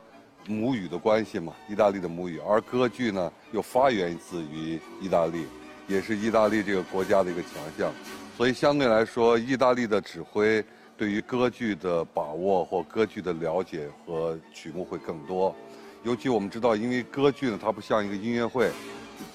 [0.49, 5.47] 母语的关系嘛，意大利的母语，而歌剧呢又发源自于意大利，
[5.87, 7.93] 也是意大利这个国家的一个强项，
[8.37, 10.63] 所以相对来说，意大利的指挥
[10.97, 15.55] 对于歌剧的把握或歌剧的了解和曲目会更多。
[16.03, 18.73] 尤其我们知道，因为歌剧呢，它不像一个音乐会，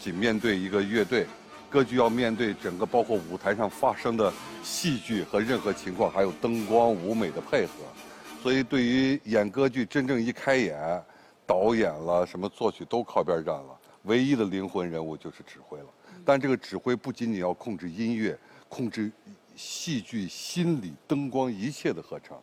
[0.02, 1.26] 仅面对一个乐队，
[1.70, 7.74] 歌剧要面对整个包括舞台上发生的戏剧和任何情况，还有灯光舞美的配合。
[8.42, 11.04] 所以，对于演歌剧真正一开演，
[11.46, 15.86] 导演了什么作曲都靠边站了，唯一的灵魂人物就是指挥了。
[16.26, 19.12] 但这个指挥不仅仅要控制音乐，控制
[19.56, 22.36] 戏剧、心理、灯光一切的合成。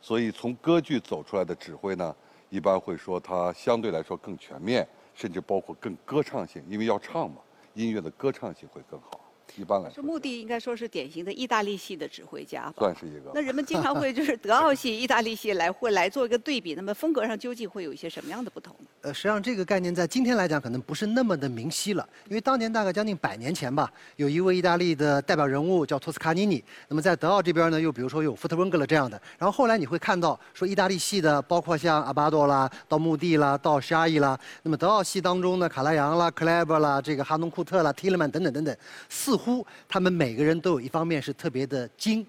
[0.00, 2.14] 所以，从歌剧走出来的指挥呢，
[2.48, 7.36] 一般会说它相对来说更全面，甚至包括更歌唱性，因为要唱嘛，
[7.74, 9.19] 音乐的歌唱性会更好。
[9.56, 12.74] 一般来说，这穆蒂应该说是典型的意大利系的指挥家吧。
[12.78, 13.30] 算是一个。
[13.34, 18.86] 那人们经常会就是德奥系、意大利系来会来做一个对比，那么风格上究竟会有一些什么样的不同呢？
[19.02, 26.62] 呃，实际上这个概念在今天来讲可能不是那么的明晰了，因为当年大概将近百年前吧，有一位意大利的代表人物叫托斯卡尼尼。
[26.88, 29.20] 那么在德奥这边呢，又比如说有福特温格勒这样的。
[29.38, 34.38] 然后后来你会看到说意大利系的，包括像阿巴多啦、到穆蒂啦、到沙伊啦。
[34.62, 38.76] 那么德奥系当中呢，卡拉扬啦、克莱伯啦、这个哈农库特啦、提勒曼等等等等，
[39.08, 42.26] 似乎他们每个人都有一方面是特别的精。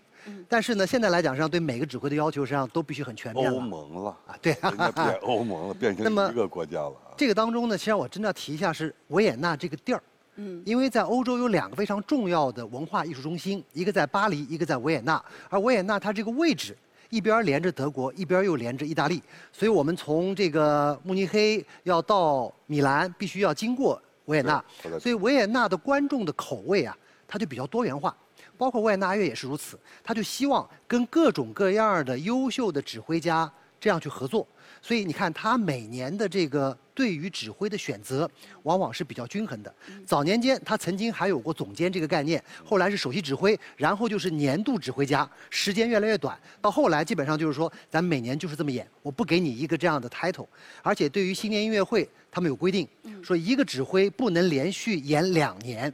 [0.47, 3.57] 但是呢，现在来讲，实际上对每个指挥的要求实际上都必须很全面了。
[3.57, 6.93] 欧盟了啊，对 人家变 欧盟了，变成一个国家了。
[7.17, 10.03] 这个当中呢，其实我真的要提一下是维也纳这个地儿。
[10.35, 15.23] 嗯，因为在欧洲有两个非常重要的文化艺术中心，一个在巴黎，一个在维也纳。
[15.49, 16.77] 而维也纳它这个位置，
[17.09, 24.63] 一边连着德国，一边又连着意大利，所以我们从这个慕尼黑要到米兰，必须要经过维也纳。
[24.99, 26.95] 所以维也纳的观众的口味啊，
[27.31, 28.13] 它就比较多元化。
[28.57, 34.45] 包括维也纳爱乐也是如此，他就希望跟各种各样的优秀的指挥家这样去合作。
[34.83, 38.29] 所以你看，他每年的这个对于指挥的选择，
[38.63, 39.73] 往往是比较均衡的。
[40.05, 46.37] 早年间，他曾经还有过总监这个概念，后来是首席指挥，然后就是年度指挥家，时间越来越短。
[46.61, 50.47] 到后来，基本上就是说，咱每年就是这么演，我不给你一个这样的 title。
[50.83, 52.87] 而且对于新年音乐会，他们有规定，
[53.23, 55.91] 说一个指挥不能连续演两年。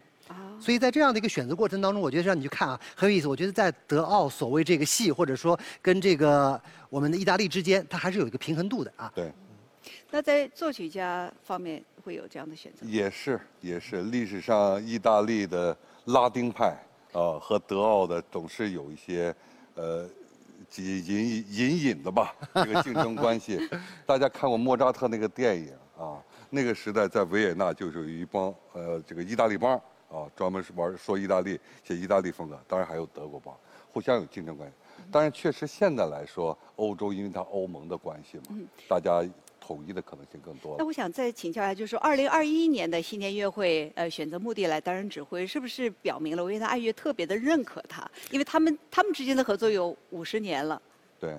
[0.60, 3.28] 所以在这样的一个选择过程当中，我觉得让你去看啊，很有意思。
[3.28, 9.12] 我觉得在德奥所谓这个戏，或者说跟这个我们的意大利之间，它还是有一个平衡度的啊。
[9.16, 9.32] 对，
[10.12, 12.86] 那在作曲家方面会有这样的选择？
[12.86, 16.76] 也是也是，历史上意大利的拉丁派
[17.14, 19.34] 啊、和德奥的总是有一些
[19.76, 20.08] 呃
[20.76, 23.60] 隐隐隐隐的吧，这个竞争关系。
[24.06, 26.18] 大家看过莫扎特那个电影啊，
[26.50, 29.80] 那个时代在维也纳就是有一帮呃这个意大利帮
[30.10, 33.56] 啊，专门是玩说意大利、写意大利风格，当然还有德国帮，
[33.92, 34.76] 互相有竞争关系。
[35.12, 39.24] 当然，确实现在来说，欧洲因为它欧盟的关系嘛，嗯大家
[39.60, 40.86] 统一的可能性更多那。
[40.86, 48.10] 我想再请教一下，就是说，二零二一年的新年音乐会，呃，选择目的来担任指挥，是不是表明了维也纳爱乐特别的认可他？
[48.32, 50.82] 因为他们他们之间的合作有五十年了。
[51.20, 51.38] 对，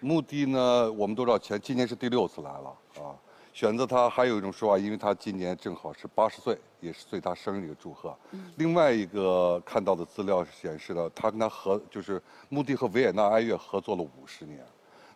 [0.00, 3.16] 目的呢，我们都知道前今年是第六次来了啊。
[3.54, 8.14] 选择他还有一种说法，因为他今年正好是八十岁，也是对他生日的一个祝贺。
[8.56, 14.58] 另外一个看到的资料显示了，他跟他合就是穆迪和维也纳爱乐合作了五十年。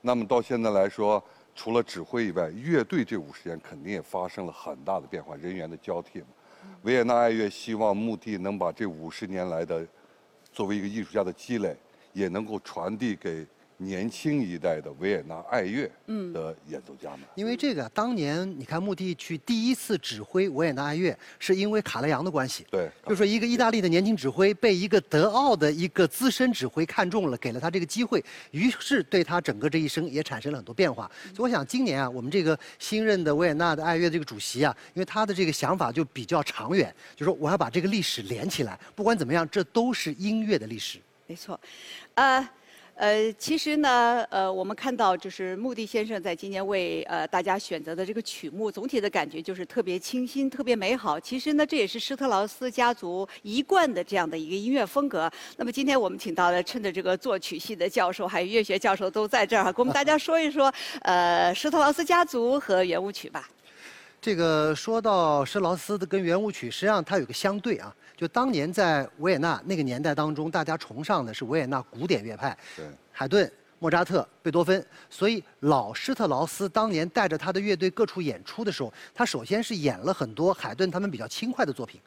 [0.00, 1.22] 那么到现在来说，
[1.56, 6.26] 除了指挥以外，乐队这五十年肯定也发生了很大的变化，人员的交替嘛。
[6.82, 9.84] 维也纳爱乐希望穆迪能把这五十年来的
[10.52, 11.76] 作为一个艺术家的积累，
[12.12, 13.44] 也能够传递给
[13.80, 17.20] 年轻一代的维也纳爱乐嗯的演奏家们。
[17.36, 22.66] 因为这个，当年你看穆蒂去第一次指挥维也纳爱乐，是因为卡莱扬的关系。
[22.70, 31.08] 对，就是说一个意大利的年轻指挥被一个德奥的一个资深指挥看中了，给了他这个机会，于是对他整个这一生也产生了很多变化。
[31.34, 40.98] 所以我想今年啊，我们这个新任的维也纳的爱乐这个主席啊，因为他的这个想法就比较长远，就说我要把这个历史连起来，不管怎么样，这都是音乐的历史。
[41.28, 41.58] 没错，
[42.14, 42.48] 呃。
[42.98, 51.18] 呃，其实呢，呃，我们看到就是穆迪先生在今年为呃大家选择的这个曲目，总体的感觉就是特别清新、特别美好。
[51.20, 55.30] 其实呢，这也是施特劳斯家族一贯的这样的一个音乐风格。
[55.56, 63.48] 那么今天我们请到了趁着这个作曲系的教授还有乐学教授都在这儿，哈给我们大家说一说呃施特劳斯家族和圆舞曲吧。
[64.20, 73.48] 这个说到施劳斯的跟圆舞曲，实际上它有个相对啊，就当年在维也纳那个年代当中，大家崇尚的是维也纳古典乐派，对，海顿、
[73.78, 82.00] 莫扎特、贝多芬，所以老施特劳斯当年带着他的乐队各处演出的时候，他首先是演了很多海顿他们比较轻快的作品，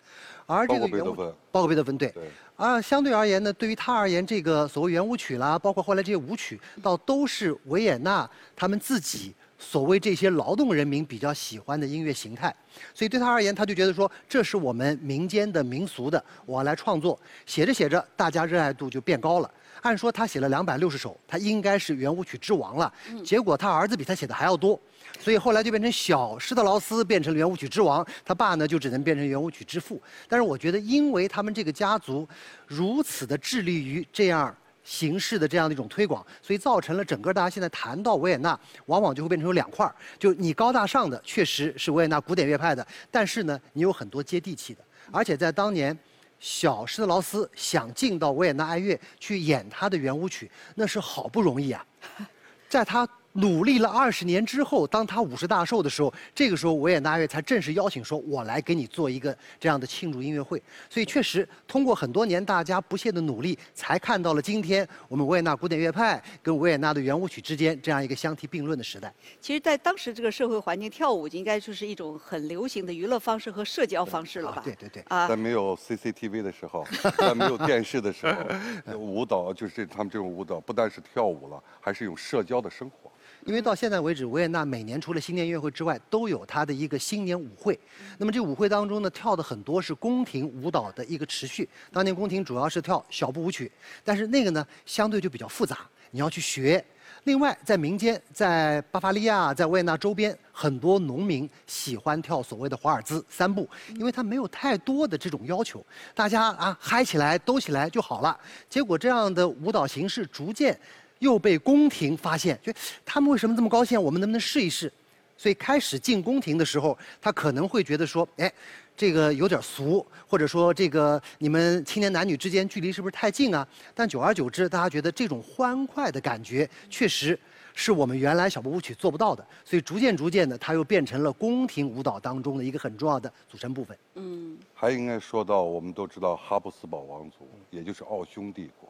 [0.46, 2.24] 而这个圆舞包括贝多芬，包括贝多芬对，对，
[2.58, 12.54] 而相对而言呢，对于他而言，这个所谓圆舞曲啦，包括后来这些舞曲，倒都是维也纳他们自己所谓这些劳动人民比较喜欢的音乐形态。
[12.94, 17.18] 所以对他而言，他就觉得说，这是我们民间的民俗的，我来创作。
[17.46, 19.50] 写着写着，大家热爱度就变高了。
[19.82, 22.92] 按说他写了两百六十首，他应该是圆舞曲之王了。
[23.24, 24.80] 结果他儿子比他写的还要多，
[25.20, 30.02] 所以后来就变成小施特劳斯变成了圆舞曲之王，他爸呢就只能变成圆舞曲之父。
[30.28, 32.28] 但是我觉得，因为他们这个家族
[32.68, 34.56] 如此的致力于这样。
[34.84, 45.98] 形式的这样的一种推广，所以造成了整个大家现在谈到维也纳，往往就会变成有两块儿，就你高大上的确实是维也纳古典乐派的，但是呢，你有很多接地气的，而且在当年，
[46.40, 51.86] 小施特劳斯想进到维也纳爱乐去演他的圆舞曲，那是好不容易啊，
[52.68, 53.08] 在他。
[53.34, 69.14] 努力了二十年之后，当他五十大寿的时候，这个时候维也纳乐才正式邀请说：“我来给你做一个这样的庆祝音乐会。”所以确实，通过很多年大家不懈的努力，才看到了今天我们维也纳古典乐派跟维也纳的圆舞曲之间这样一个相提并论的时代。
[69.40, 74.62] 其实，在当时这个社会环境，跳舞应该就是一种很流行的娱乐方式和社交方式了吧？
[74.66, 75.04] 对对对。
[75.08, 76.86] 啊，在没有 CCTV 的时候，
[77.18, 83.10] 在没有电视的时候，舞蹈就是这他们这种舞蹈，不但是跳舞了，还是一种社交的生活。
[83.46, 87.78] 因为到现在为止，维也纳每年除了新年音乐会之外，都有它的一个新年舞会。
[88.18, 91.68] 那么这舞会当中呢，跳的很多是宫廷舞蹈的一个持续。
[91.92, 93.72] 当年宫廷主要是跳小步舞曲，
[94.04, 95.80] 但是那个呢，相对就比较复杂，
[96.12, 96.84] 你要去学。
[97.26, 105.86] 另外，在民间，在巴伐利亚，在维也纳周边，很多农民喜欢跳所谓的华尔兹三步，因为它没有太多的这种要求，
[106.16, 108.40] 大家啊嗨起来、兜起来就好了。
[108.70, 110.80] 结果这样的舞蹈形式逐渐。
[111.22, 112.74] 又被宫廷发现，就
[113.06, 114.02] 他们为什么这么高兴？
[114.02, 114.92] 我们能不能试一试？
[115.38, 118.52] 所以开始进宫廷的时候，他可能会觉得说，哎，
[118.96, 123.68] 这个有点俗，或者说这个你们青年男女之间距离是不是太近啊？
[123.96, 127.38] 但久而久之，大家觉得这种欢快的感觉，确实
[127.74, 129.46] 是我们原来小步舞曲做不到的。
[129.64, 133.98] 所以逐渐逐渐的，它又变成了宫廷舞蹈当中的一个很重要的组成部分。
[134.16, 138.90] 嗯，还应该说到，我们都知道哈布斯堡王族，也就是奥匈帝国。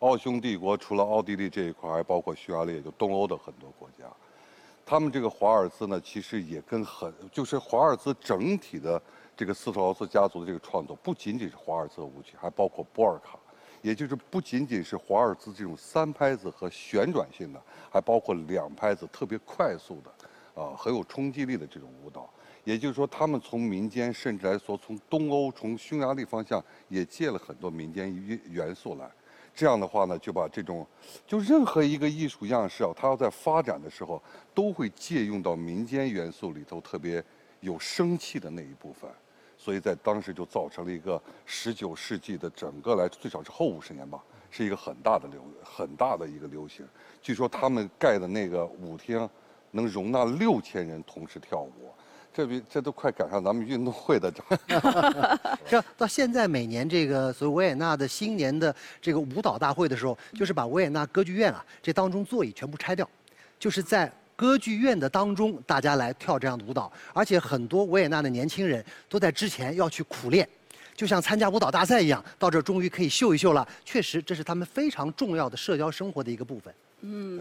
[0.00, 4.04] 奥匈帝国除了奥地利这一块，还包括匈牙利，就东欧的很多国家。
[4.84, 9.00] 他们这个华尔兹呢，其实也跟很就是华尔兹整体的
[9.36, 13.38] 这个斯特劳斯家族的这个创作，不仅仅是华尔兹的舞曲，还包括波尔卡，
[13.82, 22.28] 也就是不仅仅是华尔兹这种三拍子和旋转性的，还包括两拍子特别快速的，啊，很有冲击力的这种舞蹈。
[22.62, 29.10] 也就是说，他们从民间甚至来说，从东欧、从匈牙利方向也借了很多民间元元素来。
[29.56, 30.86] 这样的话呢，就把这种，
[31.26, 34.22] 就任何一个艺术样式啊，它要在发展的时候，
[34.54, 37.24] 都会借用到民间元素里头特别
[37.60, 39.10] 有生气的那一部分，
[39.56, 46.86] 所以在当时就造成了一个十九世纪的整个来最少是后五十年吧，是一个很大的流很大的一个流行。
[47.22, 49.26] 据说他们盖的那个舞厅，
[49.70, 51.90] 能容纳六千人同时跳舞。
[52.36, 54.30] 这比这都快赶上咱们运动会的
[55.66, 63.08] 这到现在每年这个所谓维也纳的新年的这个舞蹈大会的时候，就是把维也纳歌剧院啊这当中座椅全部拆掉，
[63.58, 70.46] 就是在歌剧院的当中大家来跳这样的舞蹈，而且很多维也纳的年轻人都在之前要去苦练。
[70.94, 73.66] 就像参加舞蹈大赛一样，到这儿终于可以秀一秀了。
[73.82, 76.74] 确实，这是他们非常重要的社交生活的一个部分。
[77.00, 77.40] 嗯，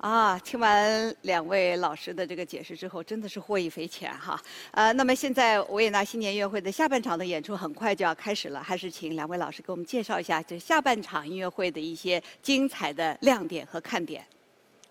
[0.00, 4.40] 啊，听完两位老师的这个解释之后，真的是获益匪浅哈。
[4.70, 14.24] 呃，那么现在维也纳新年音乐会的下半场的演出很快就要开始了，还是请两位老师给我们介绍一下这下半场音乐会的一些精彩的亮点和看点。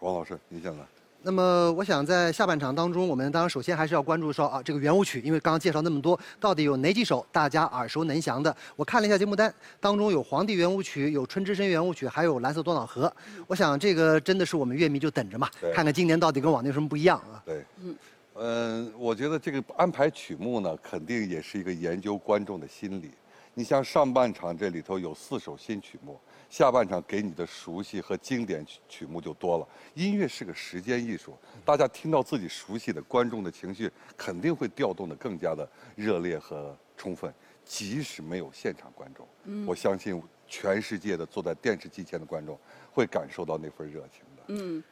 [0.01, 0.85] 王老师，您先来。
[1.21, 8.55] 那么，我想在下半场当中，我们当然首先还是要关注说啊，这个圆舞曲，因为刚刚介绍那么多，到底有哪几首大家耳熟能详的？
[8.77, 13.05] 我看了一下节目单，当中有《皇帝圆舞曲》，有《春之声圆舞曲》，还有《蓝色多瑙河》。
[13.47, 17.43] 我想这个真的是我们乐迷就等着嘛，看看今年到底跟往年有什么不一样啊？
[17.45, 17.95] 对，嗯，
[18.35, 23.11] 嗯，我觉得这个安排曲目呢，肯定也是一个研究观众的心理。
[23.53, 26.17] 你像上半场这里头有四首新曲目。
[26.49, 29.67] 下半场给你的熟悉和经典曲曲目就多了。
[29.93, 37.33] 音乐是个时间艺术，大家听到自己熟悉的，观众的情绪肯定会调动的更加的热烈和充分。
[37.63, 39.27] 即使没有现场观众，
[39.67, 42.59] 我相信全世界的坐在电视机前的观众
[42.91, 44.43] 会感受到那份热情的。
[44.47, 44.83] 嗯。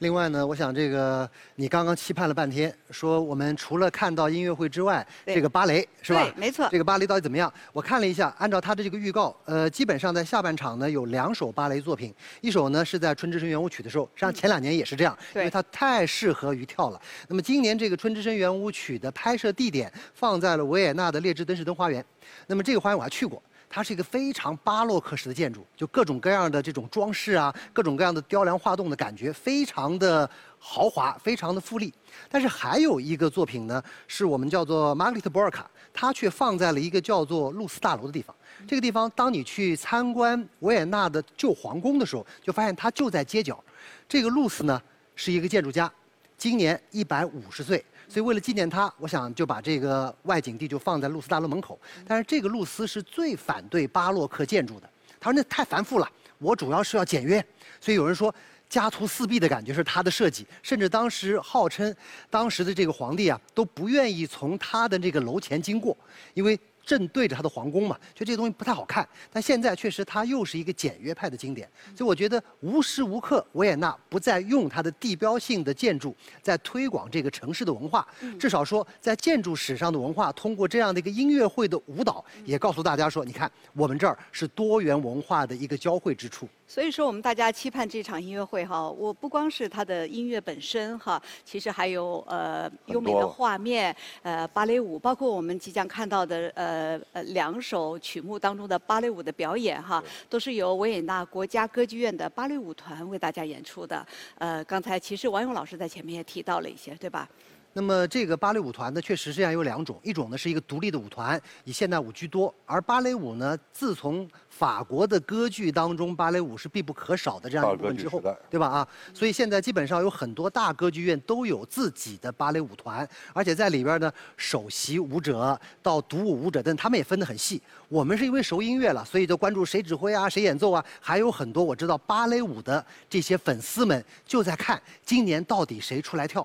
[0.00, 6.24] 另外呢，我想这个你刚刚期盼了半天，说我们除了看到音乐会之外，这个芭蕾是吧？
[6.24, 6.66] 对，没错。
[6.70, 7.52] 这个芭蕾到底怎么样？
[7.70, 17.00] 我看了一下，按照他的这个预告，呃，基本上在下半场呢有两首芭蕾作品，一首呢是在《春之声圆舞曲》的时候，实际上前两年也是这样，因为它太适合于跳了。
[17.28, 22.02] 那么今年这个《春之声圆舞曲》的拍摄地点放在了维也纳的列支敦士登花园，
[22.46, 23.42] 那么这个花园我还去过。
[23.72, 31.94] 它是一个非常巴洛克式的建筑，就各种各样的这种装饰啊，各种各样的雕梁画栋的感觉，非常的豪华，非常的富丽。
[32.28, 38.34] 但是还有一个作品呢，是我们叫做玛格丽特·博尔卡，它却放在了一个叫做露丝大楼的地方。
[38.66, 43.62] 这个地方，当你去参观维也纳的旧皇宫的时候，就发现它就在街角。
[44.08, 44.82] 这个露丝呢，
[45.14, 45.88] 是一个建筑家，
[46.36, 47.84] 今年一百五十岁。
[48.10, 51.78] 所以为了纪念他，我想就把这个外景地就放在露丝大楼门口。
[52.06, 54.90] 但是这个露丝是最反对巴洛克建筑的，
[55.20, 57.42] 他说那太繁复了，我主要是要简约。
[57.80, 58.34] 所以有人说
[58.68, 61.94] 家徒四壁的感觉是他的设计，甚至当时号称
[62.28, 65.96] 当时的这个皇帝啊都不愿意从他的这个楼前经过，
[66.34, 66.58] 因为。
[66.90, 69.08] 正对着他的皇宫嘛，就这个东西不太好看。
[69.32, 76.12] 但现在确实它又是一个简约派的经典，所以我觉得无时无刻维也纳不再用它的地标性的建筑
[76.42, 78.04] 在推广这个城市的文化。
[78.40, 86.48] 至少说在建筑史上的文化，通过这样的一个音乐会的舞蹈，也告诉大家说，你看我们这儿是多元文化的一个交汇之处。
[86.70, 104.06] 所以说，我们大家期盼这场音乐会哈，我不光是它的音乐本身哈，其实还有呃优美的画面，呃芭蕾舞，包括我们即将看到的呃呃两首曲目当中的芭蕾舞的表演哈，都是由维也纳国家歌剧院的芭蕾舞团为大家演出的。
[104.38, 107.28] 呃，刚才其实王勇老师在前面也提到了一些，对吧？
[107.72, 118.66] 那么这个芭蕾舞团呢，确实这样有两种，一种呢是一个独立的舞团，以现代舞居多；而芭蕾舞呢，自从法国的歌剧当中，芭蕾舞是必不可少的这样一部分之后，对吧？
[118.66, 127.62] 啊，所以现在基本上有很多大歌剧院都有自己的芭蕾舞团，而且在里边呢，首席舞者到独舞舞者但，他们也分得很细。
[127.88, 136.44] 我们是因为熟音乐了，所以就关注谁指挥啊，谁演奏啊，还有很多我知道芭蕾舞的这些粉丝们就在看今年到底谁出来跳。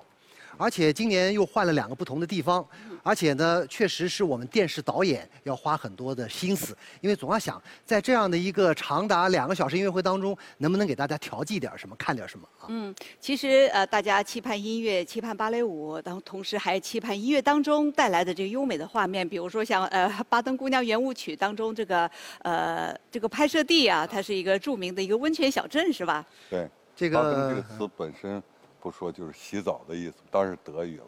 [0.56, 2.66] 而且今年又换了两个不同的地方，
[3.02, 12.66] 而且呢，确实是我们电视导演要花很多的心思，因为总要想在这样的一个长达两个小时音乐会当中，能不能给大家调剂点什么，看点什么啊？
[12.68, 22.10] 嗯，其实呃，大家期盼音乐，期盼芭蕾舞，然后同时还期盼音乐当中带来的这个优美的画面，比如说像呃《巴登姑娘圆舞曲》当中这个
[22.42, 26.24] 呃这个拍摄地啊，它是一个著名的一个温泉小镇，是吧？
[26.50, 28.42] 对，这个巴登这个词本身。
[28.86, 31.04] 不说就是洗澡的意思，当然是德语了。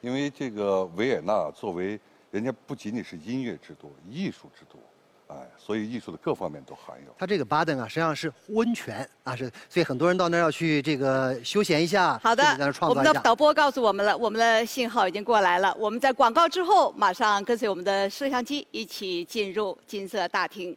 [0.00, 1.98] 因为这个维也纳作为
[2.30, 7.12] 人家不仅仅是音乐之都、艺术之都，哎，所以艺术的各方面都含有。
[7.18, 12.16] 它这个巴登啊，实际上是温泉啊，是，所以很多人到那儿要去这个休闲一下。
[12.22, 12.44] 好的，
[12.82, 15.74] 我们的导播告诉我们了，我们的信号已经过来了。
[15.80, 20.76] 我们在广告之后，马上跟随我们的摄像机一起进入金色大厅。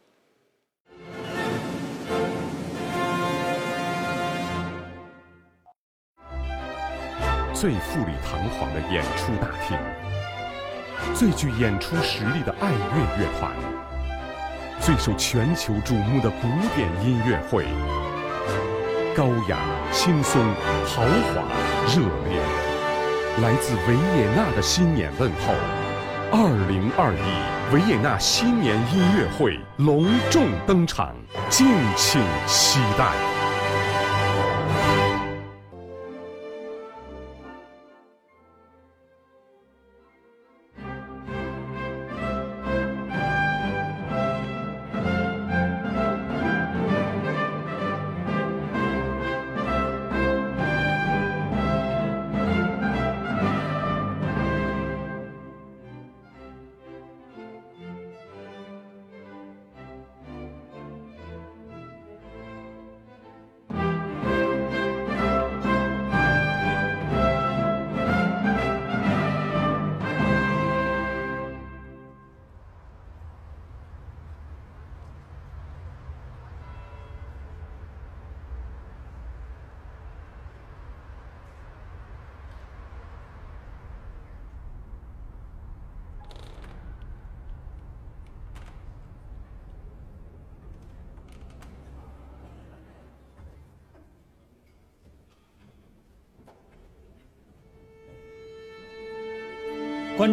[7.60, 9.76] 最富丽堂皇的演出大厅，
[11.14, 13.52] 最具演出实力的爱乐乐团，
[14.80, 17.66] 最受全球瞩目的古典音乐会，
[19.14, 19.58] 高雅、
[19.92, 20.42] 轻松、
[20.86, 21.42] 豪华、
[21.86, 22.00] 热
[22.30, 22.40] 烈，
[23.42, 25.52] 来自维也纳的新年问候，
[26.32, 31.14] 二零二一维也纳新年音乐会隆重登场，
[31.50, 33.39] 敬请期待。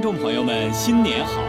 [0.07, 1.43] 观众朋友们，新年好！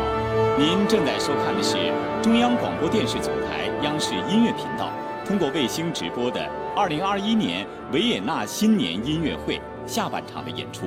[0.59, 1.77] 您正在收看的是
[2.21, 4.93] 中央广播电视总台央视音乐频道
[5.25, 6.45] 通过卫星直播的
[6.75, 10.87] 2021年维也纳新年音乐会下半场的演出。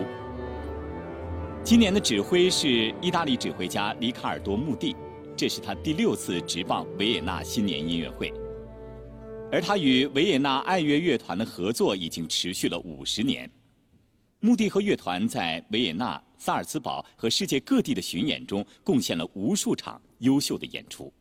[1.64, 4.94] 今年的指挥是意大利指挥家里卡尔多·穆蒂，
[5.38, 8.34] 这是他第六次执棒维也纳新年音乐会。
[9.50, 13.50] 而他与维也纳爱乐乐团的合作已经持续了五十年。
[14.42, 16.22] 穆蒂和乐团在维也纳。
[16.38, 21.14] 萨尔茨堡和世界各地的巡演中，贡献了无数场优秀的演出。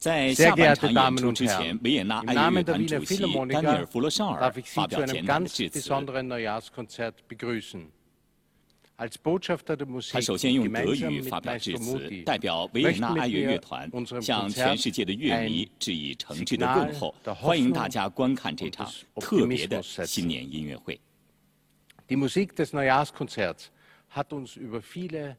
[0.00, 5.90] 在下半场演出之前，维也纳爱乐乐团主席丹尼尔·弗洛绍尔发表简短的致辞。
[10.10, 13.90] 他首先用德语发表致辞，代表维也纳爱乐乐团
[14.22, 20.98] 向全世界的乐迷致以诚挚的问候，欢迎大家观看这场特别的新年音乐会。
[22.08, 23.66] Die Musik des Neujahrskonzerts
[24.14, 25.36] hat uns über viele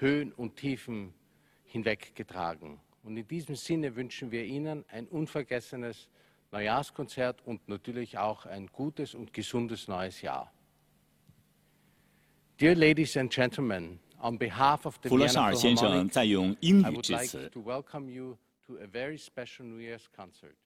[0.00, 1.10] Höhen und Tiefen
[1.72, 2.78] hinweggetragen.
[3.02, 6.08] Und in diesem Sinne wünschen wir Ihnen ein unvergessenes
[6.52, 10.52] Neujahrskonzert und natürlich auch ein gutes und gesundes neues Jahr.
[12.58, 17.48] Dear ladies and gentlemen, on behalf of the 弗洛绍尔先生在用英语致辞。
[17.48, 18.36] to welcome you
[18.66, 20.56] to a very special New Year's concert.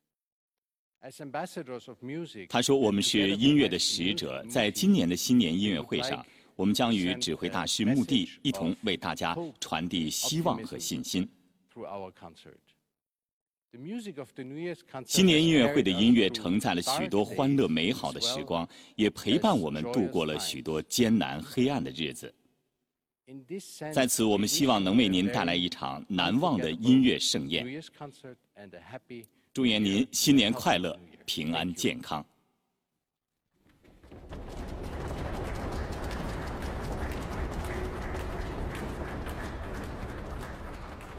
[1.02, 11.28] As ambassadors of music, 他说：“我们是音乐的使者，在今年的新年音乐会上，我们将与指挥大师穆蒂一同为大家传递希望和信心。”
[15.05, 22.32] 新年音乐会的音乐承载了许多欢乐美好的时光，也陪伴我们度过了许多艰难黑暗的日子。
[23.92, 27.82] 在此，我们希望能为您带来一场难忘的音乐盛宴。
[29.52, 30.96] 祝愿您新年快乐，
[31.26, 32.24] 平安健康。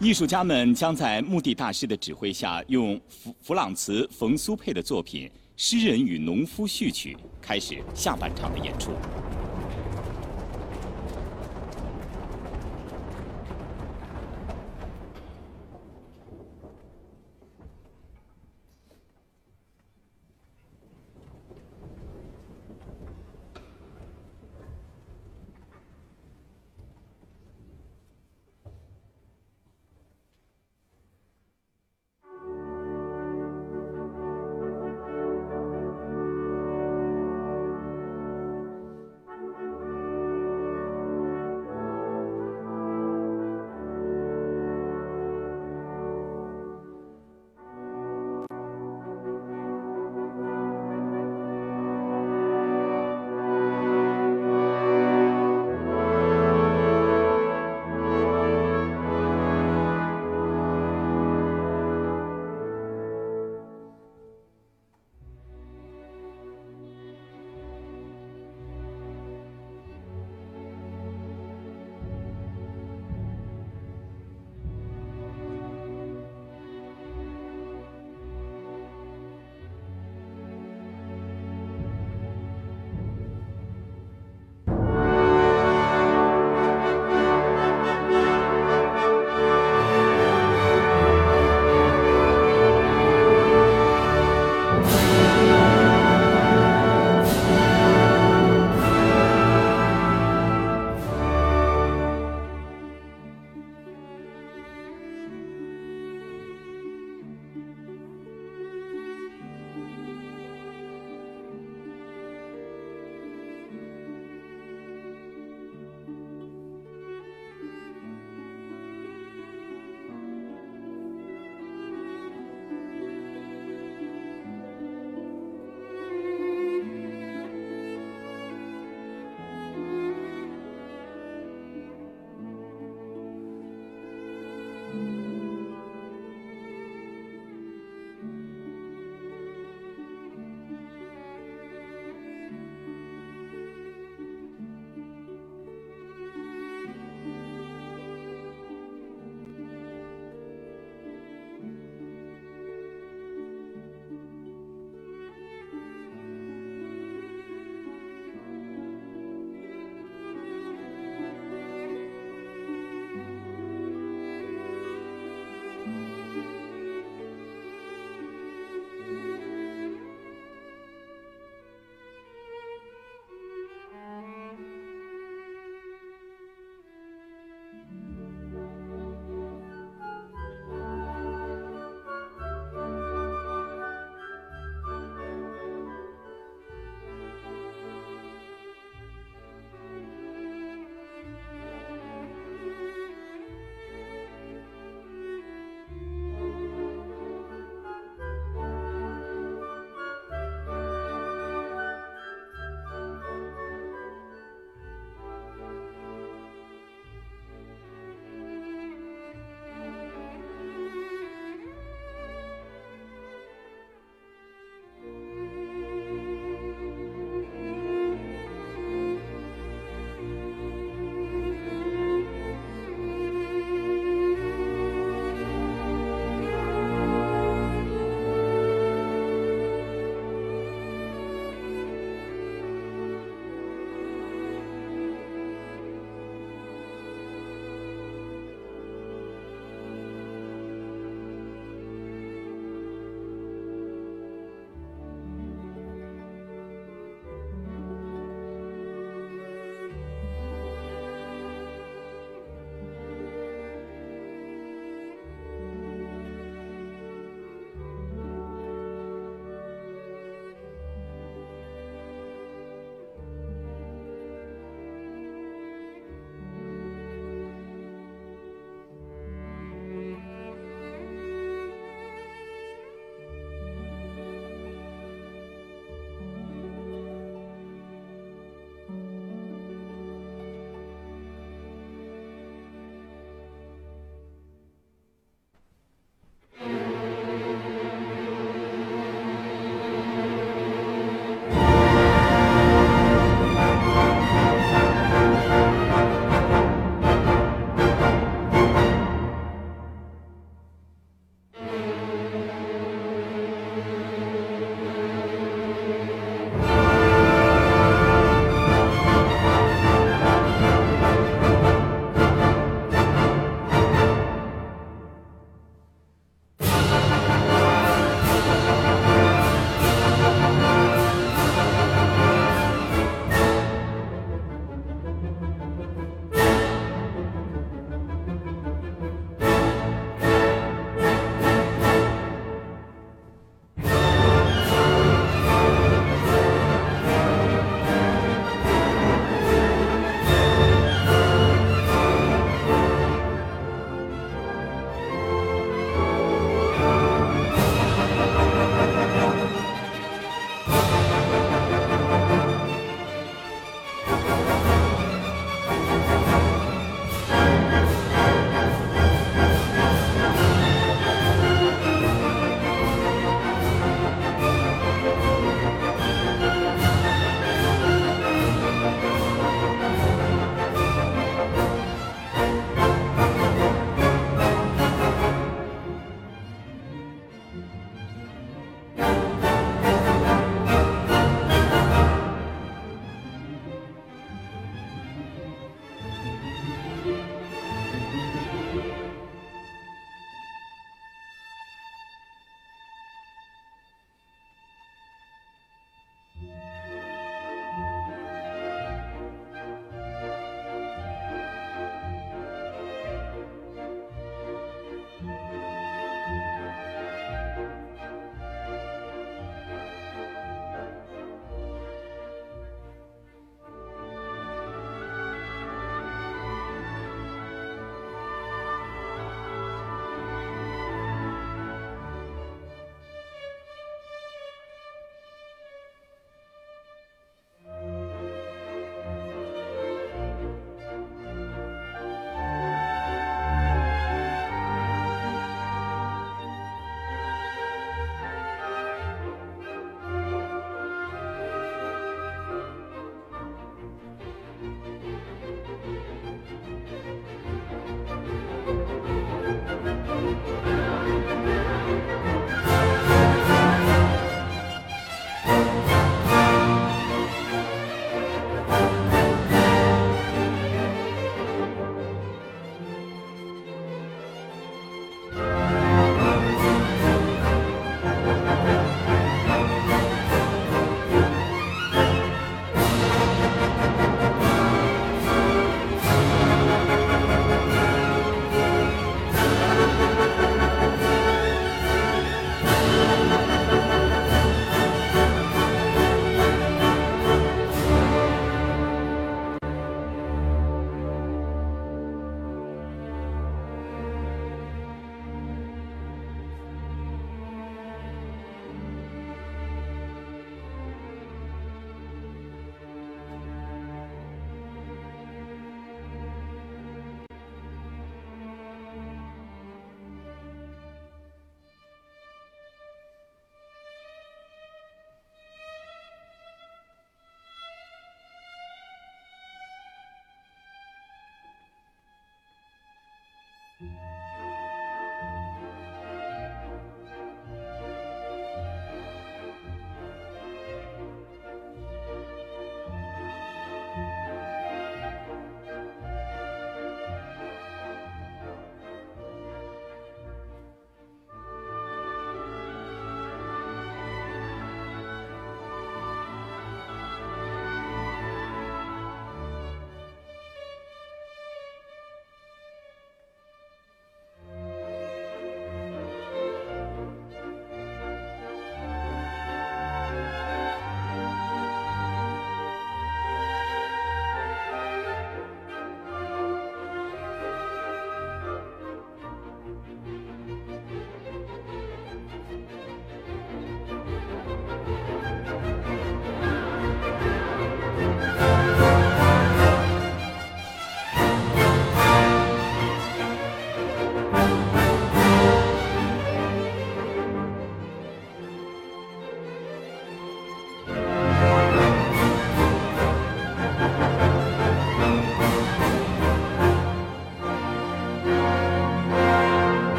[0.00, 5.26] 艺术家们将在穆蒂大师的指挥下，用弗弗朗茨·冯苏佩的作品
[5.56, 8.92] 《诗人与农夫序曲》开始下半场的演出。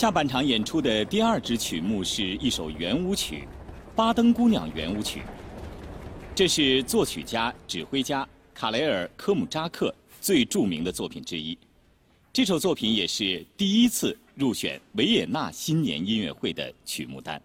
[0.00, 3.46] 下半场演出的第二支曲目是一首圆舞曲，
[3.94, 5.20] 《巴登姑娘圆舞曲》。
[6.34, 11.54] 这是作曲家、指挥家卡雷尔·科姆扎克最著名的作品之一。
[12.32, 17.38] 这首作品也是第一次入选维也纳新年音乐会的曲目单。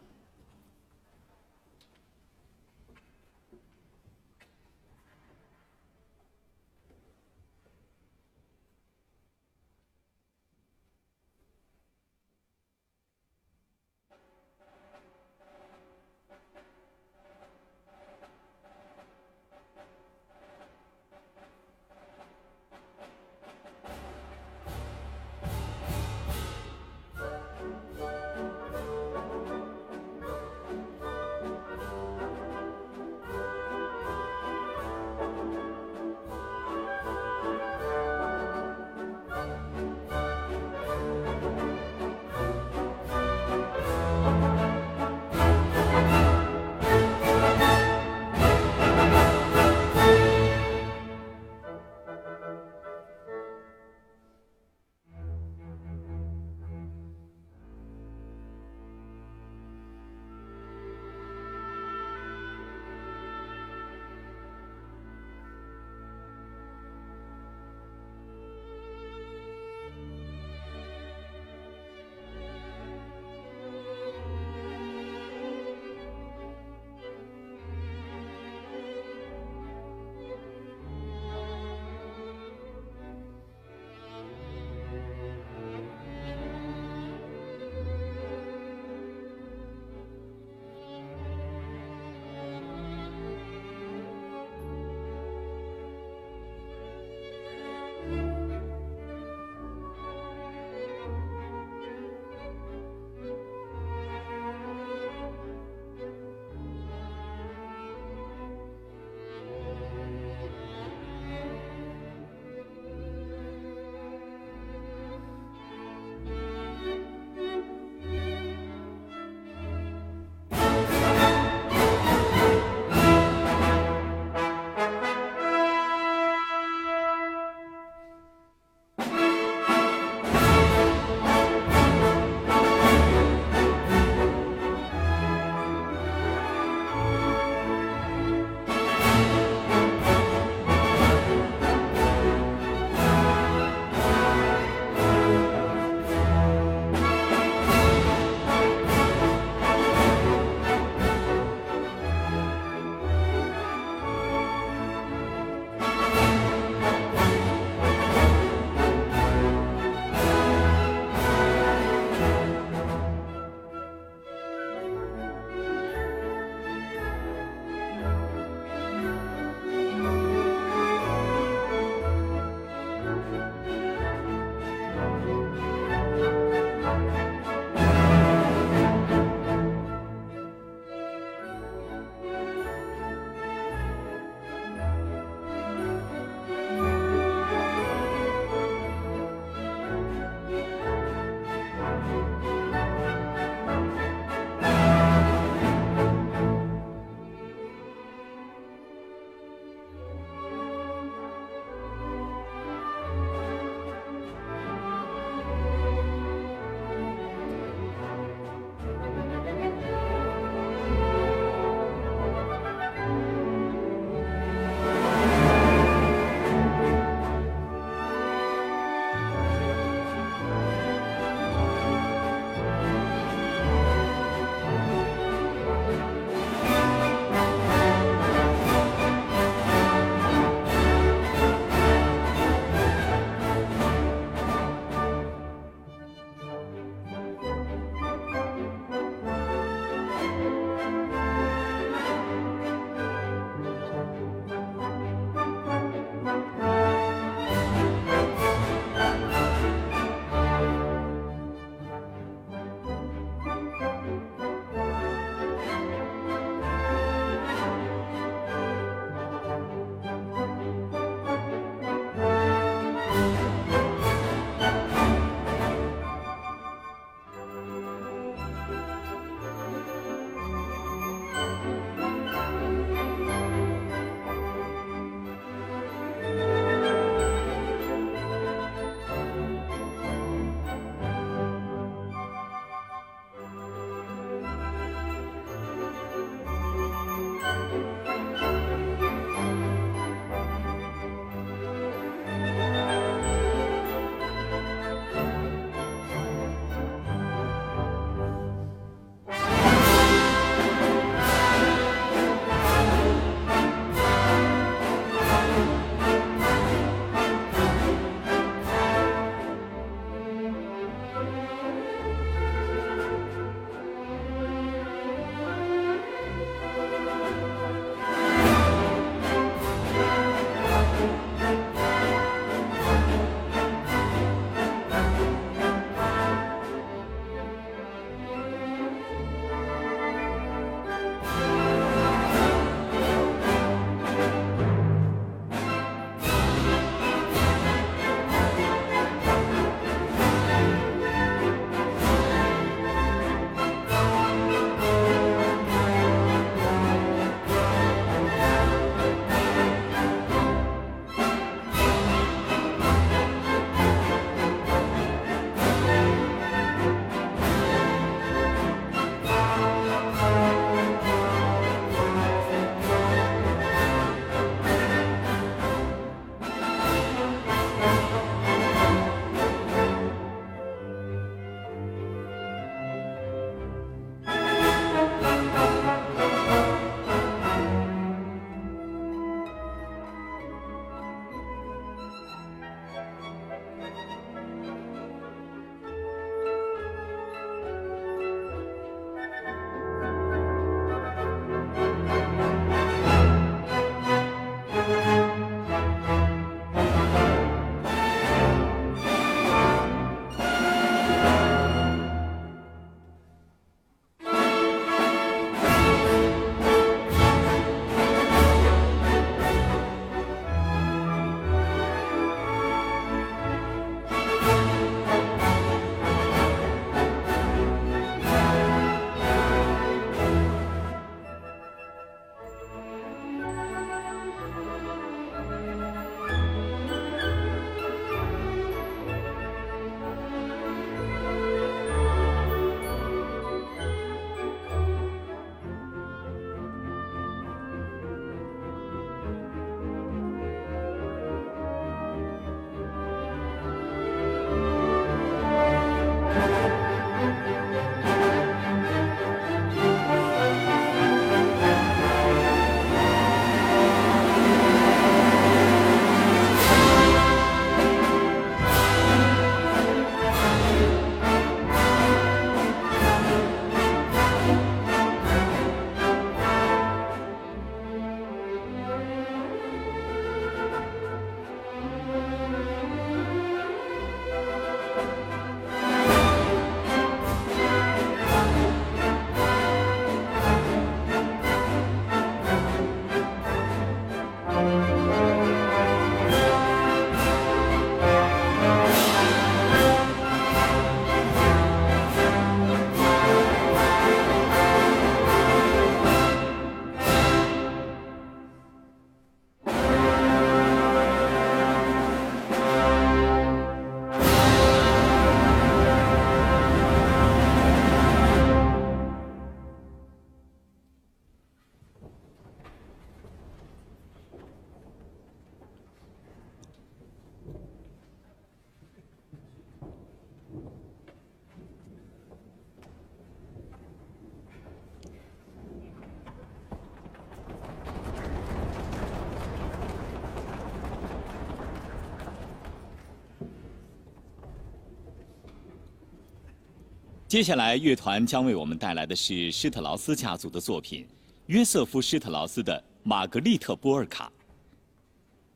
[537.35, 541.05] 接下来，乐团将为我们带来的是施特劳斯家族的作品——
[541.47, 544.27] 约瑟夫·施特劳斯的《玛格丽特波尔卡》。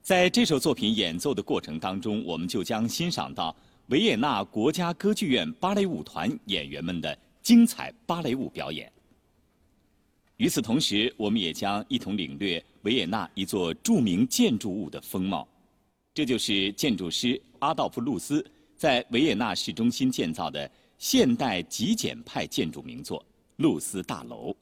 [0.01, 3.56] 在这首作品演奏的过程当中，我们就将欣赏到
[3.88, 8.91] 维也纳国家歌剧院芭蕾舞团演员们的精彩芭蕾舞表演。
[10.35, 15.47] 与此同时，我们也将一同领略维也纳一座著名建筑物的风貌，
[16.14, 18.45] 这就是建筑师阿道夫·路斯
[18.76, 20.69] 在维也纳市中心建造的。
[20.99, 24.53] 现代极简派建筑名作——露丝大楼。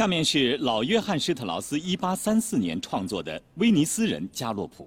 [0.00, 4.84] 下面是老约翰施特劳斯1834年创作的《威尼斯人加洛普》。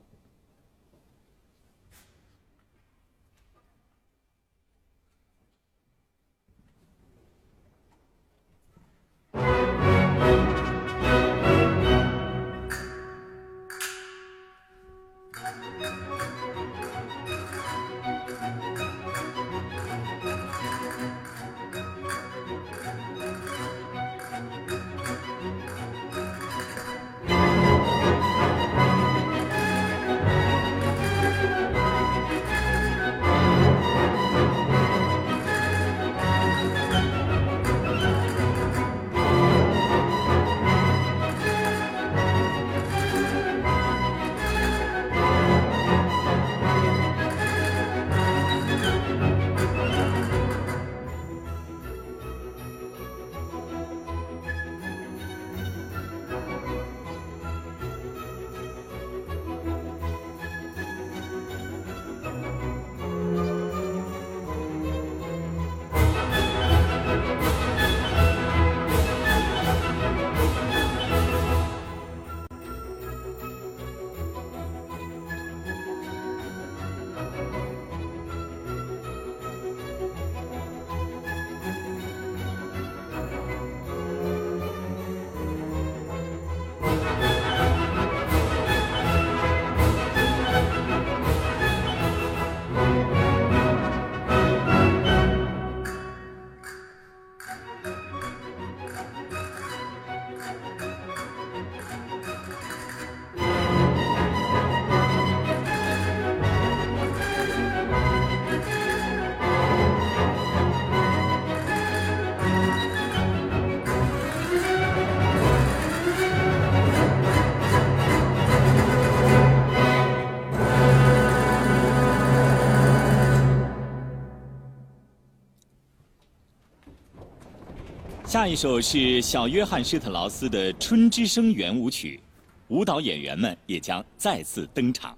[128.43, 132.19] 下一首是小约翰施特劳斯的《春之声》圆舞曲，
[132.67, 135.17] 舞蹈演员们也将再次登场。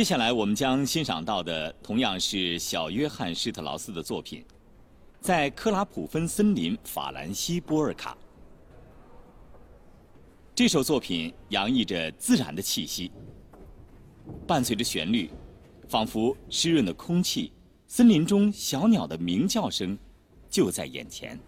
[0.00, 4.42] 接下来我们将欣赏到的同样是小约翰施特劳斯的作品，
[5.20, 8.16] 在克拉普芬森林法兰西波尔卡。
[10.54, 13.12] 这首作品洋溢着自然的气息，
[14.46, 15.28] 伴随着旋律，
[15.86, 17.52] 仿佛湿润的空气，
[17.86, 19.98] 森林中小鸟的鸣叫声
[20.48, 21.38] 就在眼前。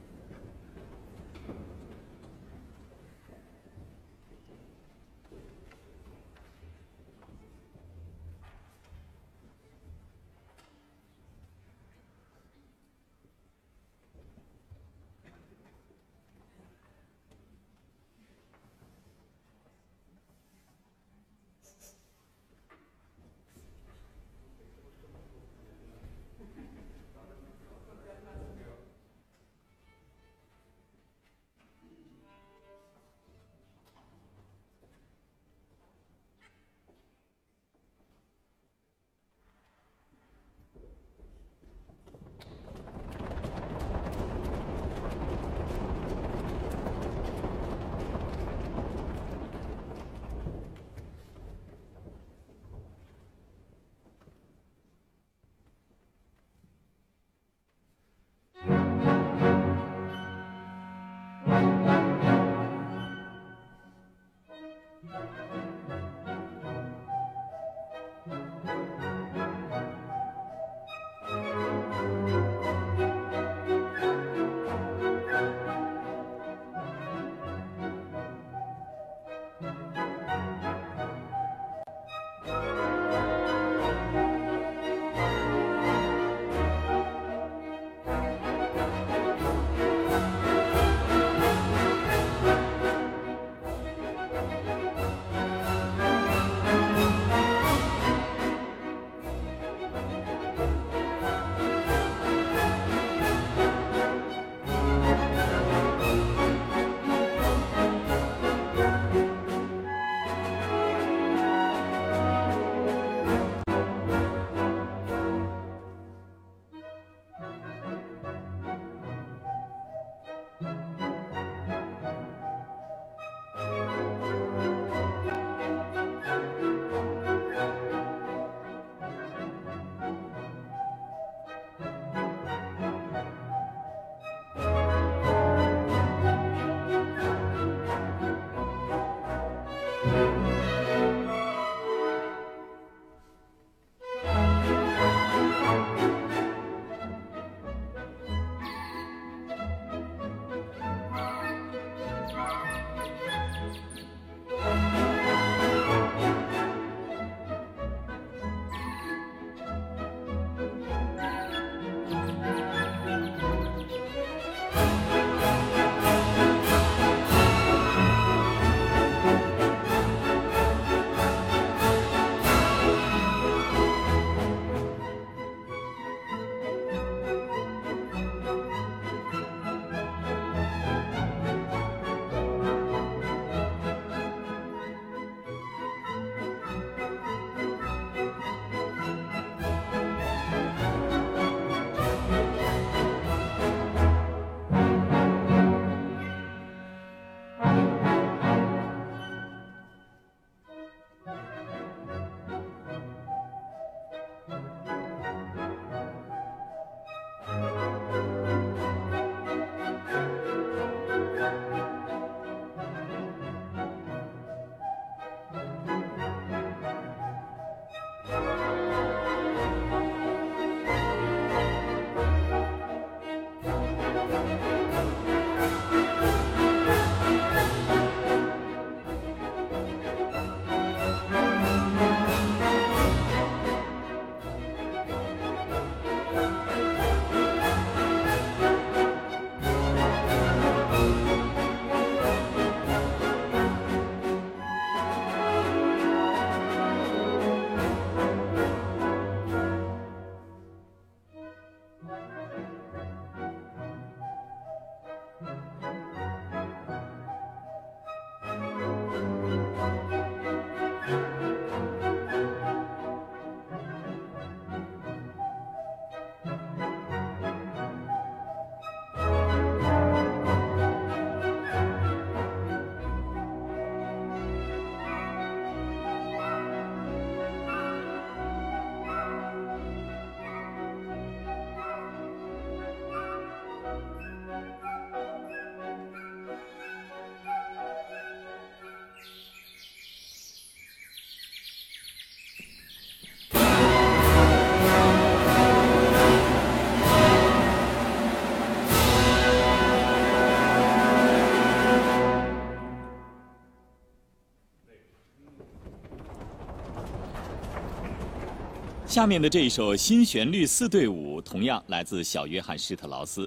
[309.13, 313.47] 下面的这一首新旋律四对舞，同样来自小约翰施特劳斯。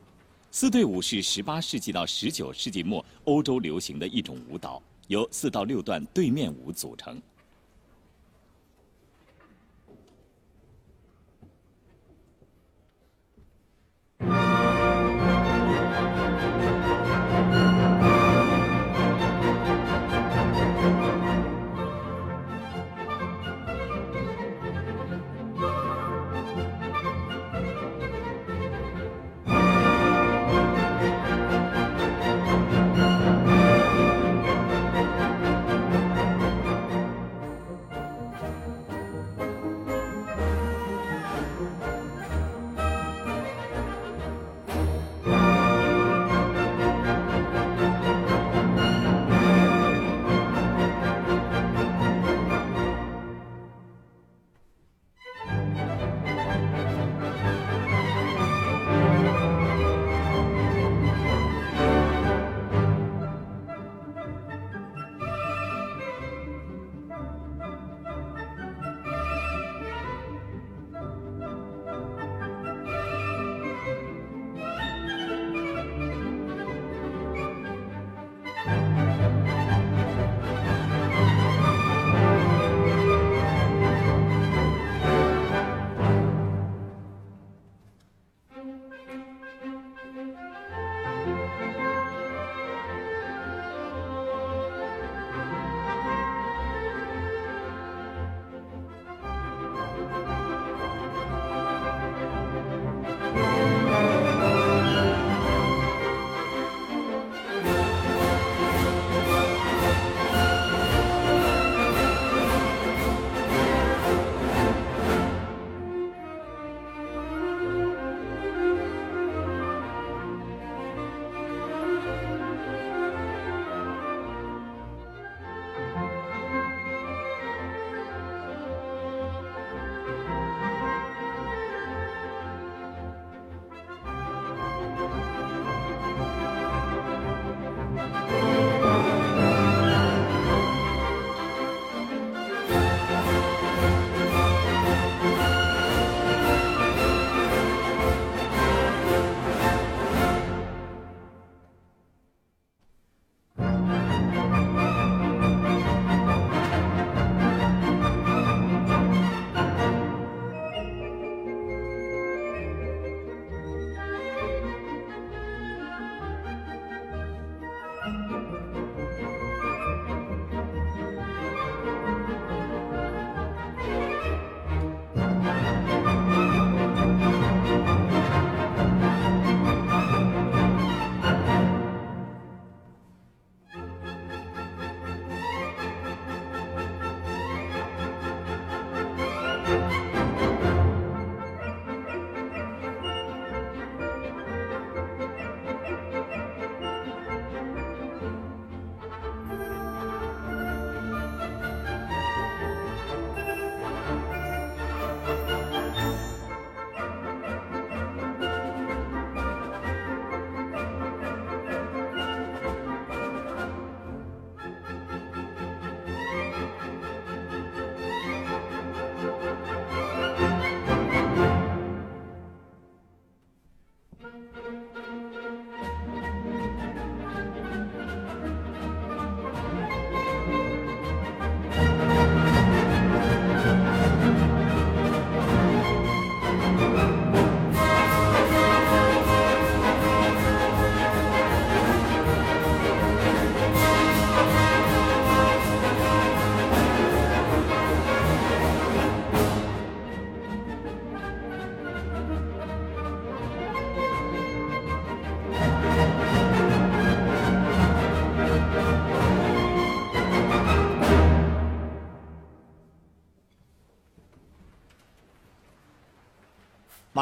[0.51, 7.19] 四对舞是18世纪到19世纪末欧洲流行的一种舞蹈，由四到六段对面舞组成。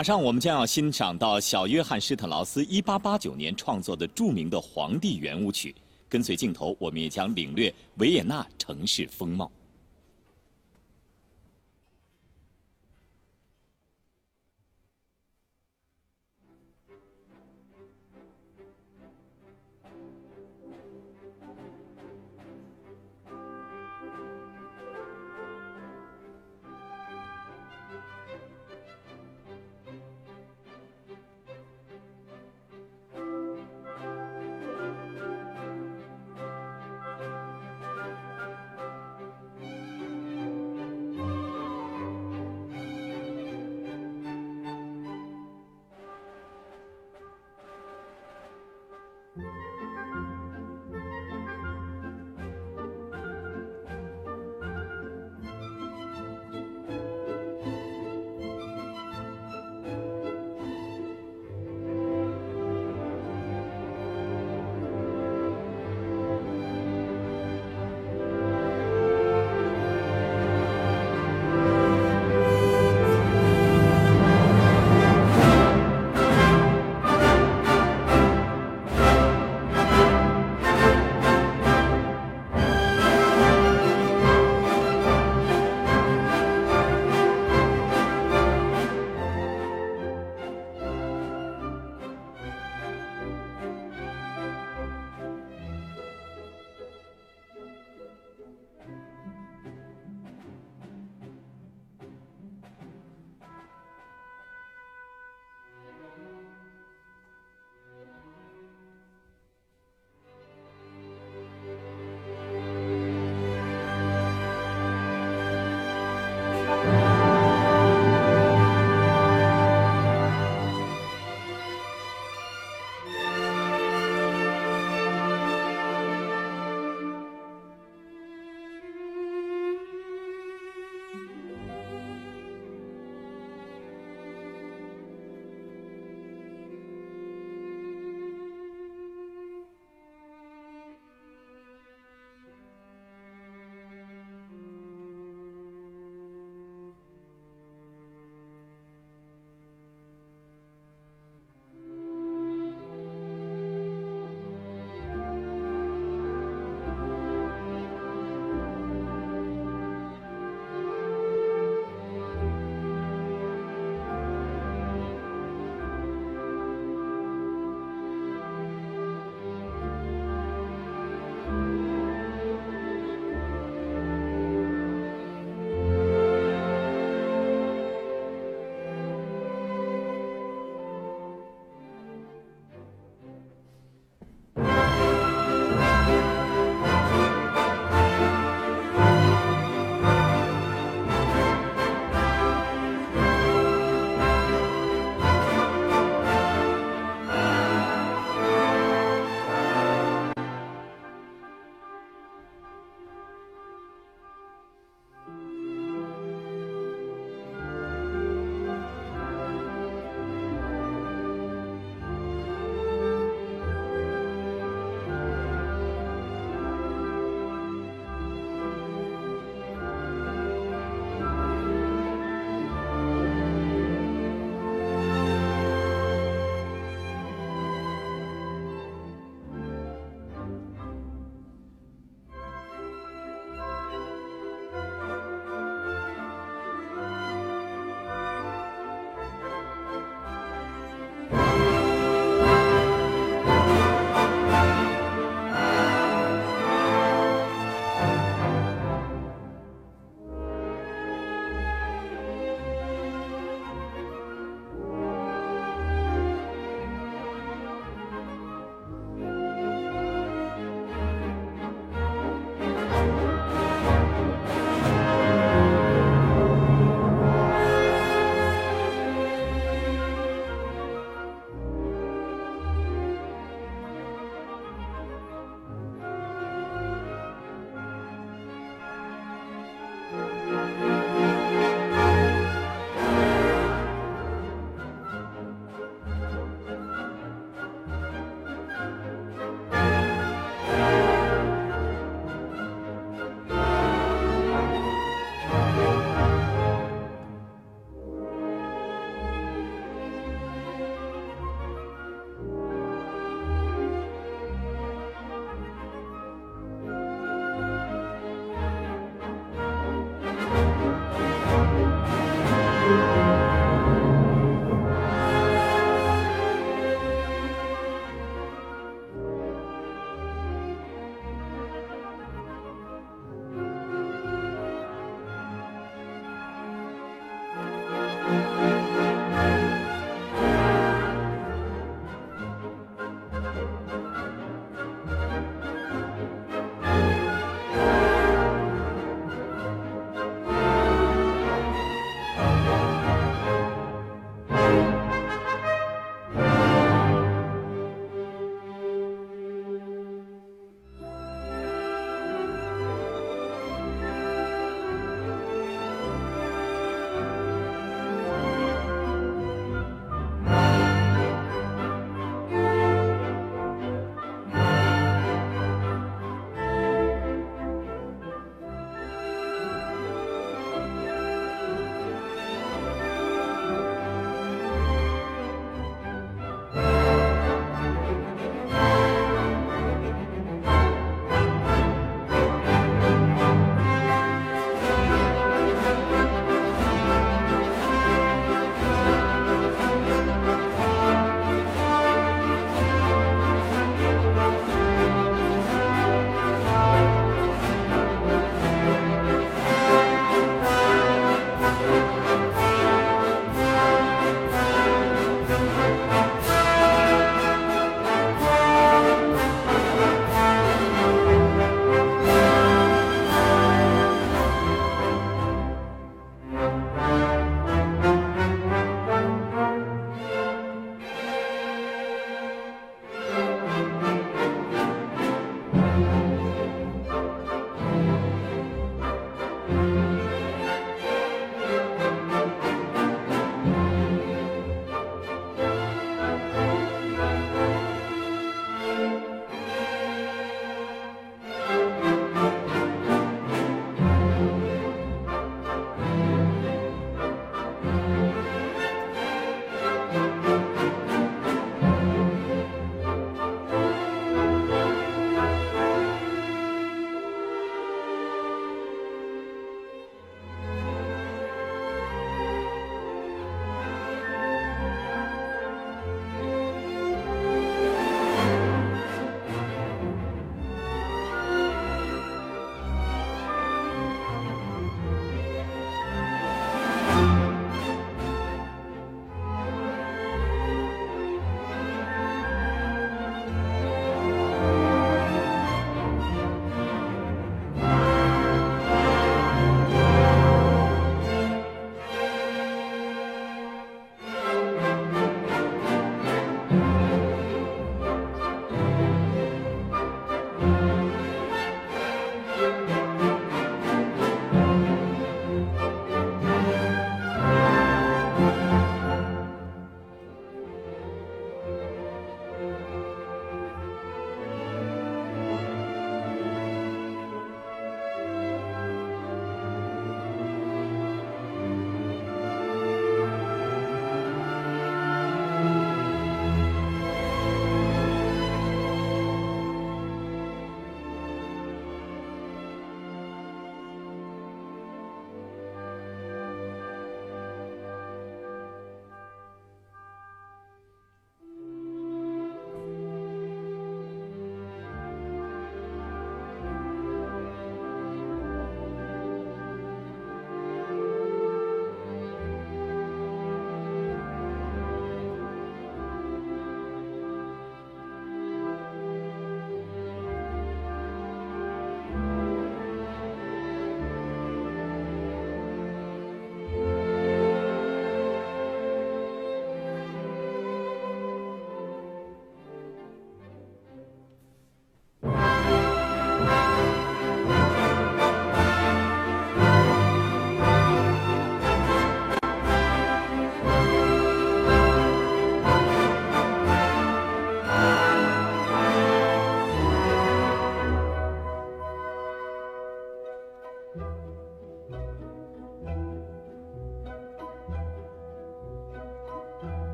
[0.00, 5.72] 马上我们将要欣赏到小约翰施特劳斯1889年创作的著名的《皇帝圆舞曲》，
[6.08, 9.52] 跟随镜头，我们也将领略维也纳城市风貌。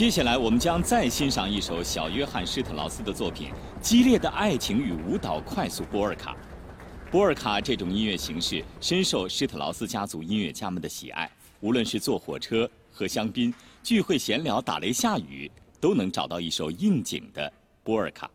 [0.00, 3.48] 接下来，我们将再欣赏一首小约翰施特劳斯的作品
[3.82, 6.32] 《激烈的爱情与舞蹈快速波尔卡》。
[7.10, 13.52] 波尔卡这种音乐形式深受施特劳斯家族音乐家们的喜爱，无论是坐火车、喝香槟、
[13.82, 17.52] 聚会闲聊、打雷下雨，都能找到一首应景的
[17.84, 18.30] 波尔卡。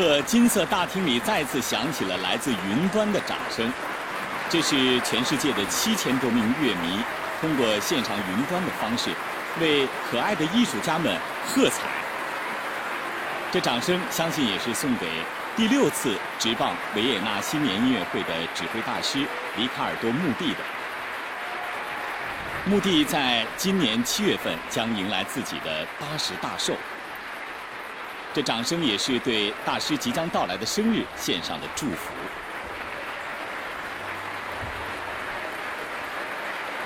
[0.00, 3.70] 刻，金色大厅里再次响起了来自云端的掌声。
[4.48, 6.98] 这是全世界的七千多名乐迷
[7.38, 9.10] 通过线上云端的方式，
[9.60, 11.14] 为可爱的艺术家们
[11.46, 11.82] 喝彩。
[13.52, 15.06] 这掌声，相信也是送给
[15.54, 19.18] 第六次执棒维也纳新年音乐会的指挥大师
[19.56, 20.60] 里卡尔多·穆蒂的。
[22.64, 26.74] 穆蒂在今年七月份将迎来自己的八十大寿。
[28.32, 32.12] 这掌声也是对大师即将到来的生日献上的祝福。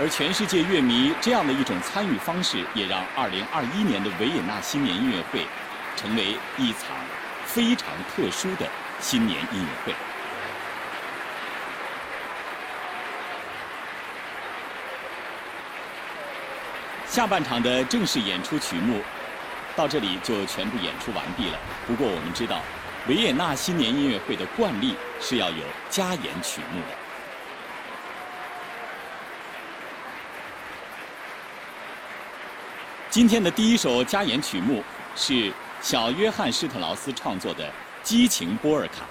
[0.01, 5.47] 而全世界乐迷这样的一种参与方式，也让2021年的维也纳新年音乐会
[5.97, 6.97] 成为一场
[7.45, 8.67] 非常特殊的
[8.99, 9.95] 新年音乐会。
[17.07, 19.01] 下半场的正式演出曲目。
[19.77, 21.59] 到这里就全部演出完毕了。
[21.87, 22.61] 不过我们知道，
[23.09, 26.97] 维也纳新年音乐会的惯例是要有加演曲目的。
[33.11, 34.83] 今天的第一首加演曲目
[35.15, 37.65] 是小约翰施特劳斯创作的
[38.03, 39.05] 《激情波尔卡》。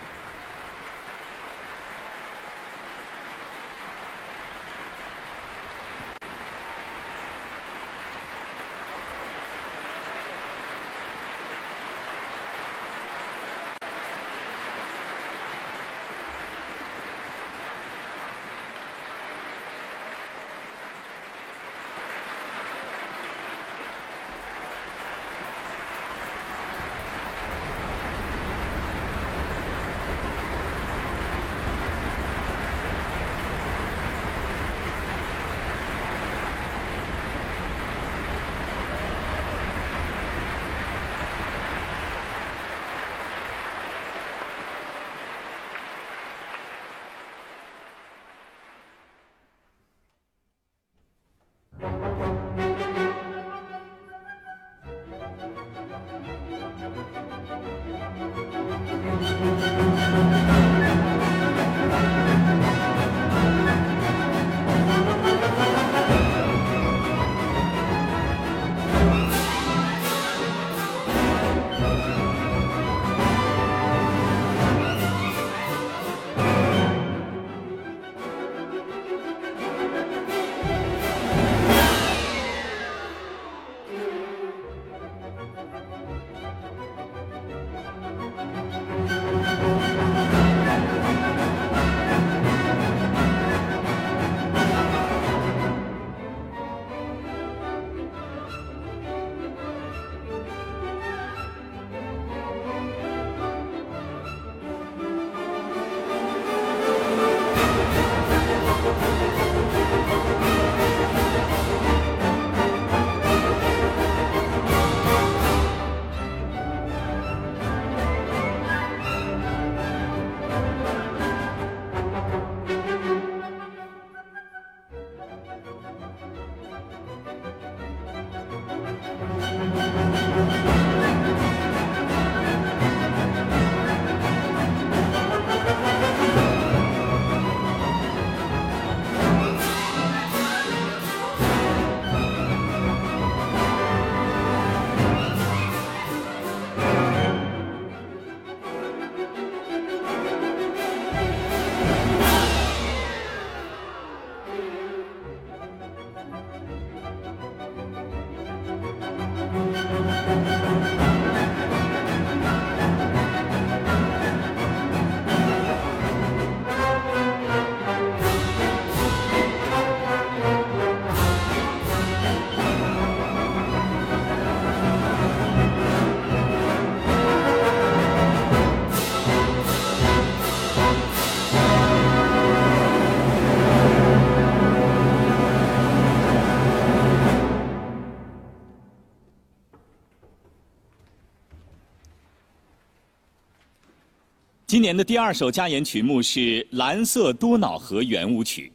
[194.83, 196.39] 年的第二首加演曲目是
[196.71, 198.69] 《蓝色多瑙河圆舞曲》。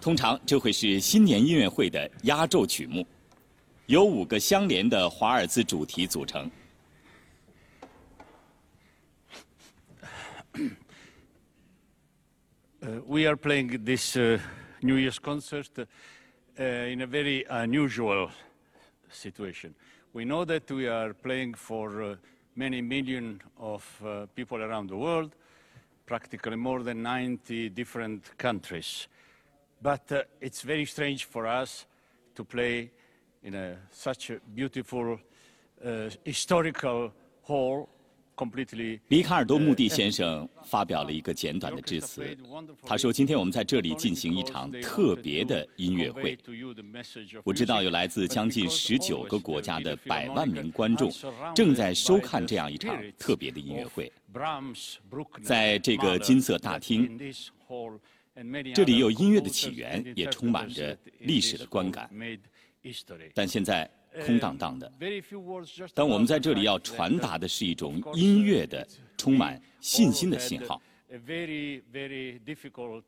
[0.00, 3.06] 通常这会是新年音乐会的压轴曲目，
[3.84, 6.50] 由五个相连的华尔兹主题组成。
[12.80, 14.40] Uh, we are playing this uh,
[14.80, 15.84] New Year's concert uh,
[16.58, 18.30] in a very unusual
[19.12, 19.74] situation.
[20.14, 22.16] We know that we are playing for uh,
[22.56, 25.34] many million of uh, people around the world,
[26.06, 29.08] practically more than 90 different countries.
[29.80, 31.86] But uh, it's very strange for us
[32.34, 32.90] to play
[33.42, 35.18] in a, such a beautiful
[36.24, 37.10] historical
[37.42, 37.88] hall
[39.08, 42.36] 里卡尔多·穆蒂先生发表了一个简短的致辞。
[42.82, 46.38] 他说：“今天我们在这里进行一场特别的音乐会。
[47.44, 51.12] 我知道有来自将近十九个国家的百万名观众
[51.54, 54.10] 正在收看这样一场特别的音乐会。
[55.42, 57.18] 在这个金色大厅，
[58.74, 62.10] 这里有音乐的起源，也充满着历史的观感。
[63.34, 63.86] 但现在。”
[64.25, 64.91] 空荡荡的。
[65.93, 70.81] 但我们在这里要传达的是一种音乐的、充满信心的信号。
[71.25, 73.03] Very, very difficult,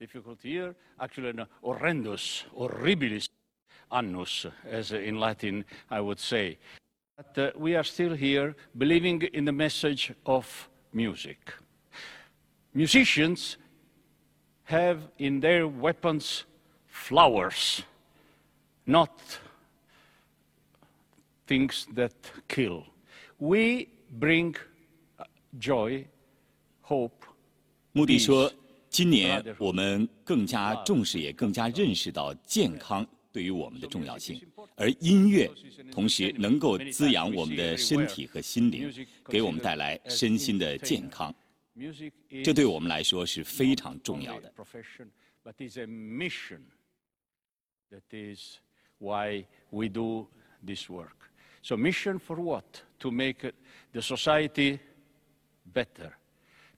[0.00, 0.74] difficult year.
[0.98, 3.26] Actually, an horrendous, horribilis
[3.90, 6.58] annus, as in Latin I would say.
[7.16, 11.38] But we are still here, believing in the message of music.
[12.72, 13.56] Musicians
[14.64, 16.44] have in their weapons
[16.88, 17.82] flowers,
[18.86, 19.10] not
[21.49, 22.11] things that
[22.47, 22.83] kill.
[23.39, 23.87] We
[24.19, 24.55] bring
[25.59, 26.05] joy,
[26.81, 27.25] hope.
[27.93, 28.53] 穆迪说
[28.87, 34.39] ：“今年我们更加重视，也更加认识到健康对于我们的重要性，
[34.75, 35.49] 而音乐
[35.91, 38.93] 同时能够滋养我们的身体和心灵，
[39.25, 41.33] 给我们带来身心的健康。
[42.43, 44.53] 这对我们来说是非常重要的。”
[47.91, 48.59] That is
[48.99, 50.27] why we do
[50.63, 51.18] this work.
[51.62, 52.82] So mission for what?
[53.00, 53.50] To make
[53.92, 54.80] the society
[55.72, 56.16] better.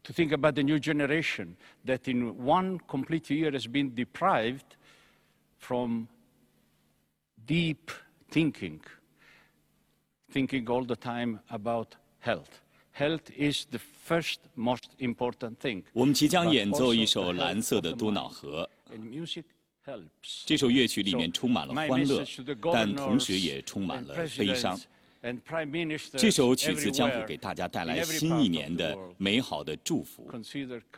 [0.05, 4.77] To think about the new generation that in one complete year has been deprived
[5.59, 6.09] from
[7.47, 7.91] deep
[8.31, 8.81] thinking,
[10.31, 12.61] thinking all the time about health.
[12.93, 15.83] Health is the first most important thing.
[15.93, 18.69] 我们即将演奏一首《蓝色的多瑙河》。
[20.46, 22.26] 这首乐曲里面充满了欢乐，
[22.74, 24.80] 但同时也充满了悲伤。
[26.18, 30.28] 这首曲子将会给大家带来新一年的美好的祝福，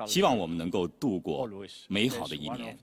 [0.07, 1.49] 希望我们能够度过
[1.89, 2.77] 美好的一年。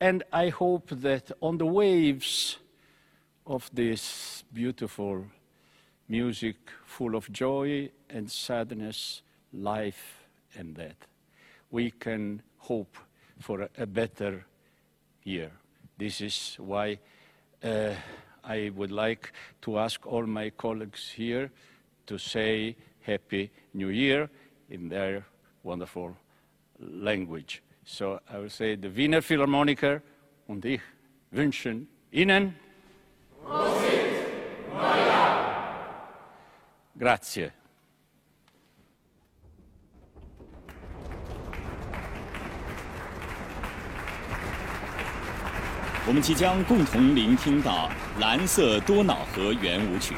[0.00, 2.58] And I hope that on the waves
[3.46, 5.24] of this beautiful
[6.08, 11.08] music, full of joy and sadness, life and death,
[11.70, 12.96] we can hope
[13.40, 14.46] for a better
[15.24, 15.50] year.
[15.96, 17.00] This is why
[17.64, 17.94] uh,
[18.44, 21.50] I would like to ask all my colleagues here
[22.06, 24.30] to say Happy New Year
[24.70, 25.26] in their
[25.64, 26.16] wonderful
[26.78, 27.62] language.
[27.90, 30.02] So I will say the Wiener Philharmoniker
[30.46, 30.82] und ich
[31.30, 32.54] wünschen Ihnen
[36.98, 37.50] Grazie.
[46.06, 47.88] 我们即将共同聆听到
[48.20, 50.14] 《蓝色多瑙河圆舞曲》。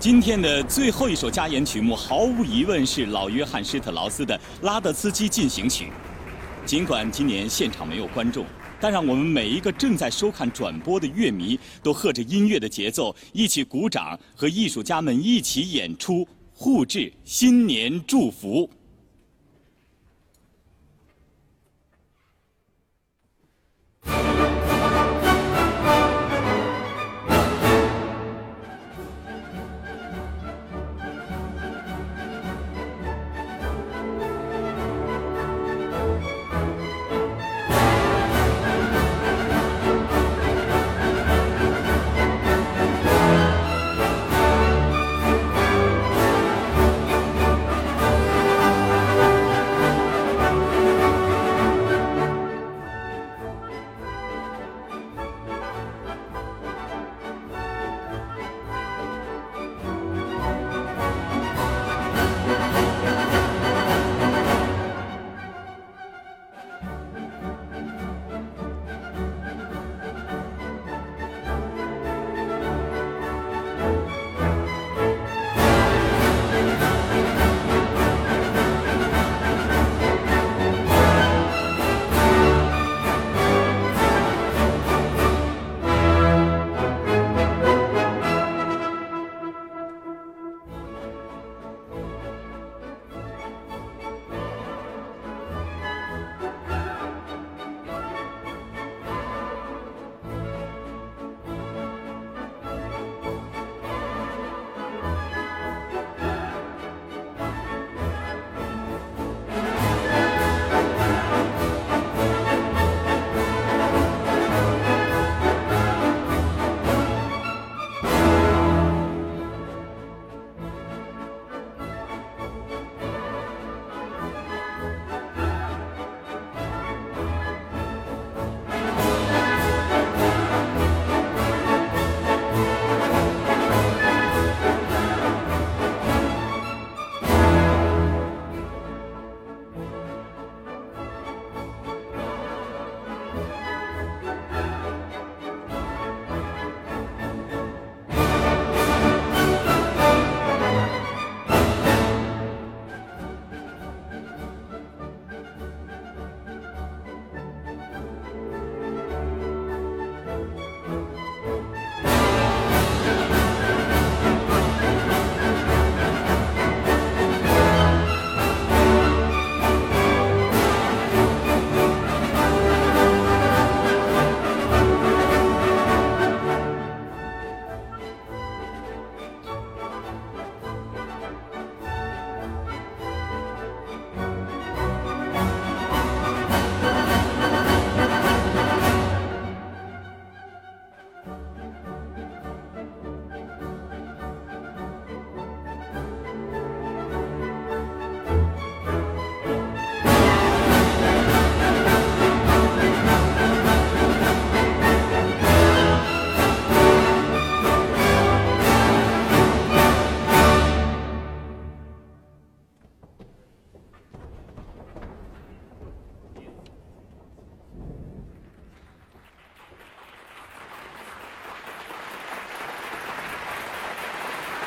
[0.00, 5.84] 今天的最后一首加演曲目，毫无疑问是老约翰施特劳斯的《拉德斯基进行曲》。
[6.64, 8.46] 尽管今年现场没有观众，
[8.80, 18.70] 但让我们每一个正在收看转播的乐迷都和着音乐的节奏一起鼓掌，和艺术家们一起演出，互致新年祝福。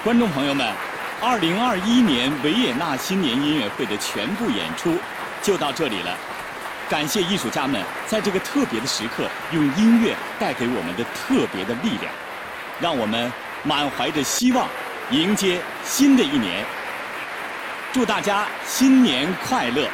[0.04, 0.68] 观众朋友们，
[1.22, 4.98] 二零二一年维也纳新年音乐会的全部演出
[5.42, 6.14] 就到这里了。
[6.90, 12.14] 感谢艺术家们在这个特别的时刻，用音乐带给我们的特别的力量，
[12.82, 13.32] 让我们
[13.64, 14.68] 满怀着希望
[15.10, 16.66] 迎接新的一年。
[17.94, 19.88] 祝大家新年快乐！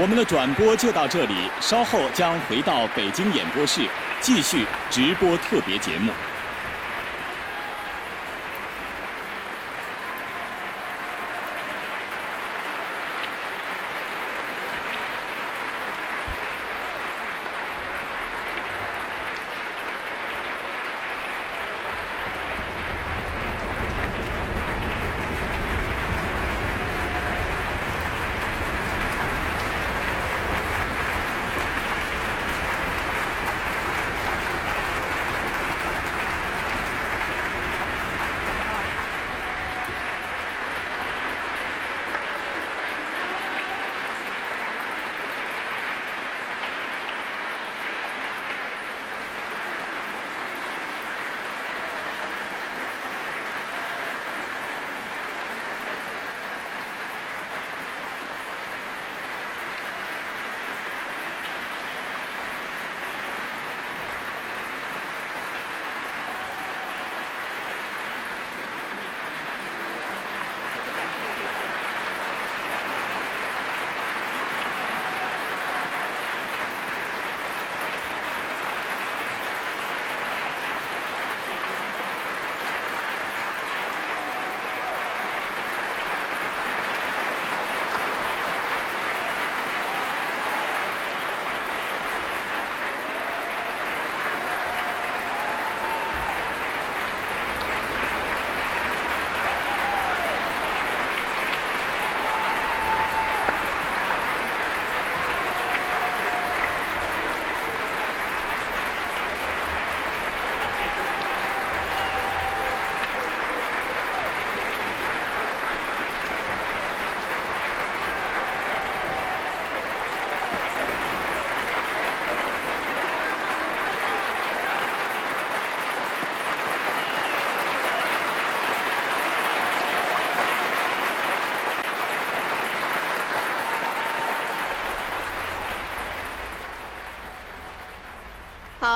[0.00, 3.80] 我们的转播就到这里，稍后将回到北京演播室
[4.20, 6.12] 继续直播特别节目。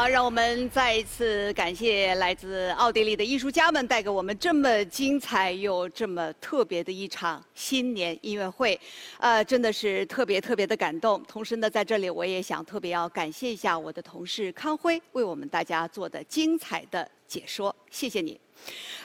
[0.03, 8.77] 好，让我们再一次感谢来自奥地利的艺术家们带给我们这么精彩又这么特别的一场新年音乐会，
[9.21, 11.23] 呃，真的是特别特别的感动。
[11.29, 18.41] 同时呢，在这里我也想特别要感谢一下我的同事康辉为我们大家做的精彩的解说，谢谢你。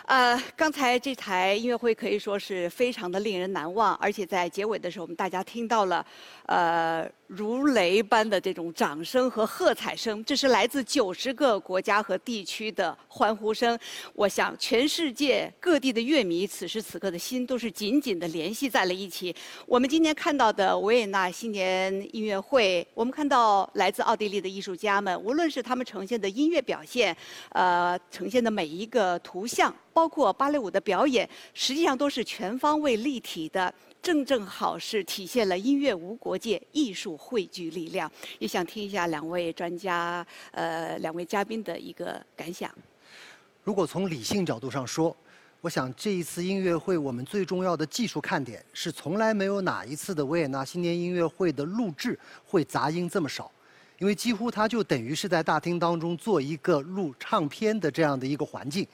[0.08, 6.06] 呃，刚才这台音乐会可以说是非常的令人难忘，而且在结尾的时候，我们大家听到了，
[6.46, 13.78] 呃，如雷般的这种掌声和喝彩声，这是来自九十个国家和地区的欢呼声。
[14.14, 19.36] 我想，全世界各地的乐迷此时此刻的心都是紧紧的联系在了一起。
[19.66, 27.14] 我们今天看到的维也纳新年音乐会，我们看到来自奥地利的艺术家们，无论是他们呈现的音乐表现，
[27.50, 29.76] 呃，呈现的每一个图像。
[29.98, 38.10] 包括芭蕾舞的表演，实际上都是全方位立体的，正正好是体现了音乐无国界、艺术汇聚力量。
[38.38, 42.70] 也想听一下两位专家、呃两位嘉宾的一个感想。
[43.64, 45.18] 如果从理性角度上说，
[45.62, 53.52] 我想这一次音乐会我们最重要的技术看点是，从来没有哪一次的维也纳新年音乐会的录制会杂音这么少。
[53.98, 58.86] 因为几乎它就等于是在大厅当中做一个录唱片的这样的一个环境，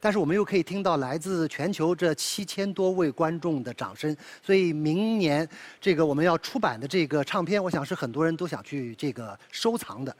[0.00, 5.46] 但是我们又可以听到来自全球这七千多位观众的掌声，所以明年
[5.80, 10.16] 这个我们要出版的这个唱片，我想是很多人都想去这个收藏的。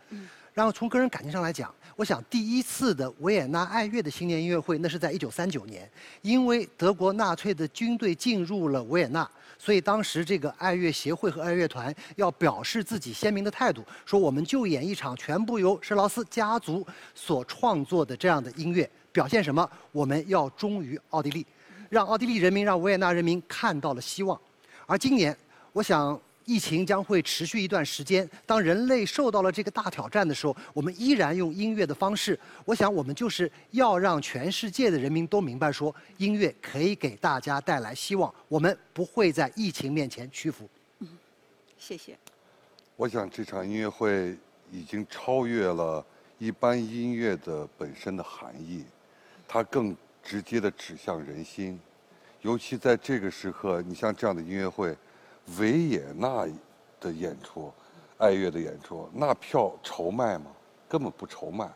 [0.52, 5.88] 然后从个人感情上来讲，我想第一次的维也纳爱乐的新年音乐会，那是在一九三九年，
[6.22, 9.26] 因为德国纳粹的军队进入了维也纳，
[9.56, 19.68] 所以当时这个爱乐协会和爱乐团要表示自己鲜明的态度，说我们就演一场全部由施劳斯家族所创作的这样的音乐，表现什么？
[19.92, 21.46] 我们要忠于奥地利，
[21.88, 24.40] 让奥地利人民、让维也纳人民看到了希望。
[24.86, 25.36] 而今年，
[25.72, 26.20] 我想。
[26.46, 28.28] 疫情将会持续一段时间。
[28.44, 32.36] 当人类受到了这个大挑战的时候，我们依然用音乐的方式。
[32.64, 38.34] 我想，我们就是要让全世界的人民都明白，说音乐可以给大家带来希望。
[38.48, 40.68] 我们不会在疫情面前屈服。
[40.98, 41.08] 嗯，
[41.78, 42.18] 谢谢。
[42.96, 44.36] 我想这场音乐会
[44.72, 46.04] 已经超越了
[46.38, 48.84] 一般音乐的本身的含义，
[49.52, 51.76] 它更直接的指向人心。
[52.40, 54.96] 尤其在这个时刻，你像这样的音乐会。
[55.58, 56.46] 维也纳
[57.00, 57.72] 的演出，
[58.18, 60.52] 爱乐的演出，那票愁卖吗？
[60.88, 61.68] 根本不愁卖。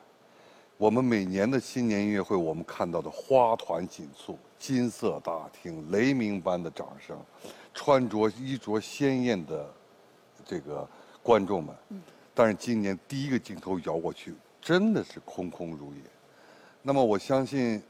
[0.77, 7.19] 我们每年的新年音乐会，我们看到的花团锦簇、金色大厅、雷鸣般的掌声、
[7.73, 9.69] 穿着衣着鲜艳的
[10.44, 10.89] 这个
[11.20, 11.75] 观众们。
[12.33, 16.01] 但是今年第一个镜头摇过去，真的是空空如也。
[16.87, 17.83] 那么我相信，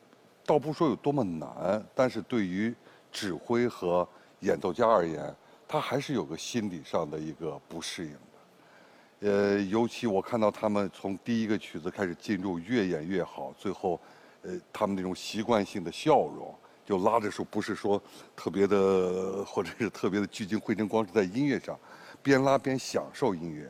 [0.47, 2.73] 倒不说有多么难，但是对于
[3.11, 4.09] 指挥和
[4.39, 5.35] 演奏家而言，
[5.67, 14.01] 他还是有个心理上的一个不适应的，呃，尤其我看到他们从第一个曲子开始进入，越演越好，最后，
[14.43, 16.55] 呃，他们那种习惯性的笑容，
[16.87, 18.01] 就拉着手，不是说
[18.37, 21.77] 特别的，或者是特别的聚精会神，光是在音乐上，
[22.23, 23.69] 边拉边享受音乐，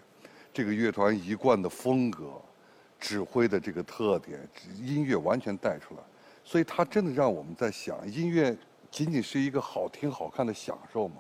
[0.53, 2.31] 这个乐团一贯的风格，
[3.05, 4.41] 指挥的这个特点，
[4.81, 6.00] 音乐完全带出来，
[6.42, 8.57] 所以他真的让我们在想，音乐
[8.91, 11.16] 仅仅是一个好听好看的享受吗？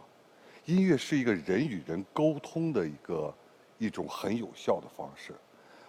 [0.64, 3.34] 音乐是一个人与人沟通的一个
[3.76, 5.34] 一种很有效的方式。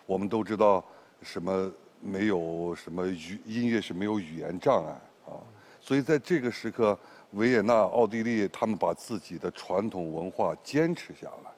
[0.06, 0.83] 我们都知道，
[1.22, 4.91] 什么没有什么语音乐是没有语言障碍
[5.25, 5.40] 啊。
[5.80, 6.99] 所以在这个时刻，
[7.32, 11.51] 维也纳、奥地利他们把自己的传统文化坚持下来，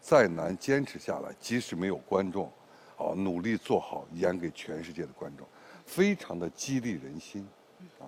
[0.00, 2.50] 再难坚持下来，即使没有观众，
[2.96, 5.46] 啊，努力做好演给全世界的观众，
[5.84, 7.46] 非常的激励人心，
[7.98, 8.06] 啊。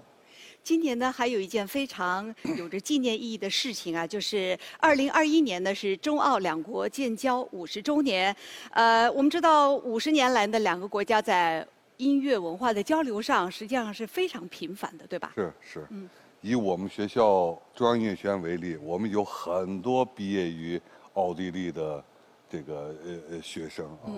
[0.63, 8.35] 今年呢，还有一件非常有着纪念意义的事情啊，就是二零二一年呢是中澳两国建交五十周年。
[8.71, 11.65] 呃，我们知道五十年来的两个国家在
[11.99, 15.33] 音乐文化的交流上，实际上是非常频繁的，对吧？
[15.37, 15.87] 是是。
[15.91, 16.09] 嗯。
[16.43, 20.81] 以我们学校中央音乐学院为例，我们有很多毕业于
[21.15, 22.05] 奥地利的
[22.49, 24.11] 这个呃呃学生啊，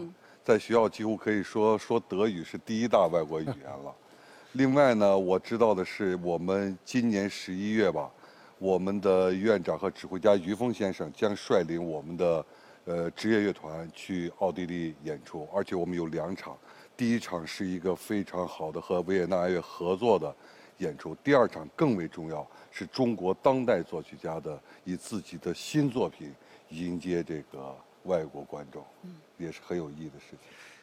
[0.49, 3.95] 在学校几乎可以说说德语是第一大外国语言了。
[4.53, 8.11] 另外呢，我知道的是，我们今年十一月吧，
[8.59, 12.47] 我们的院长和指挥家于峰先生将率领我们的
[12.87, 16.57] 呃职业乐团去奥地利演出，而且我们有两场，
[16.97, 20.35] 第一场是一个非常好的和维也纳爱乐合作的
[20.79, 26.33] 演出，第二场更为重要，是中国当代作曲家的以自己的新作品
[26.71, 28.85] 迎接这个外国观众，
[29.37, 30.39] 也是很有意义的事情。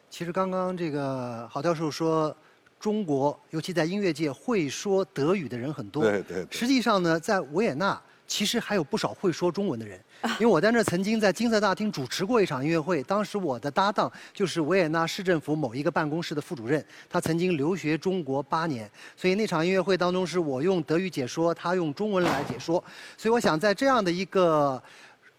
[0.08, 2.36] 其实刚刚这个郝教授说。
[2.78, 6.02] 中国，尤其在音乐界会说德语的人很多。
[6.02, 6.46] 对对。
[6.50, 9.98] 实际上呢，在维也纳，其实还有不少会说中文的人，
[10.38, 22.84] 因为我在那儿曾经在金色大厅主持过一场音乐会，当时我的搭档就是维也纳市政府某一个办公室的副主任，他曾经留学中国八年，所以那场音乐会当中是我用德语解说，他用中文来解说，
[23.16, 24.80] 所以我想在这样的一个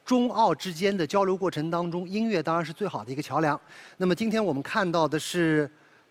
[0.08, 3.60] 中澳之间的交流过程当中，音乐当然是最好的一个桥梁。
[3.98, 5.70] 那么今天我们看到的是。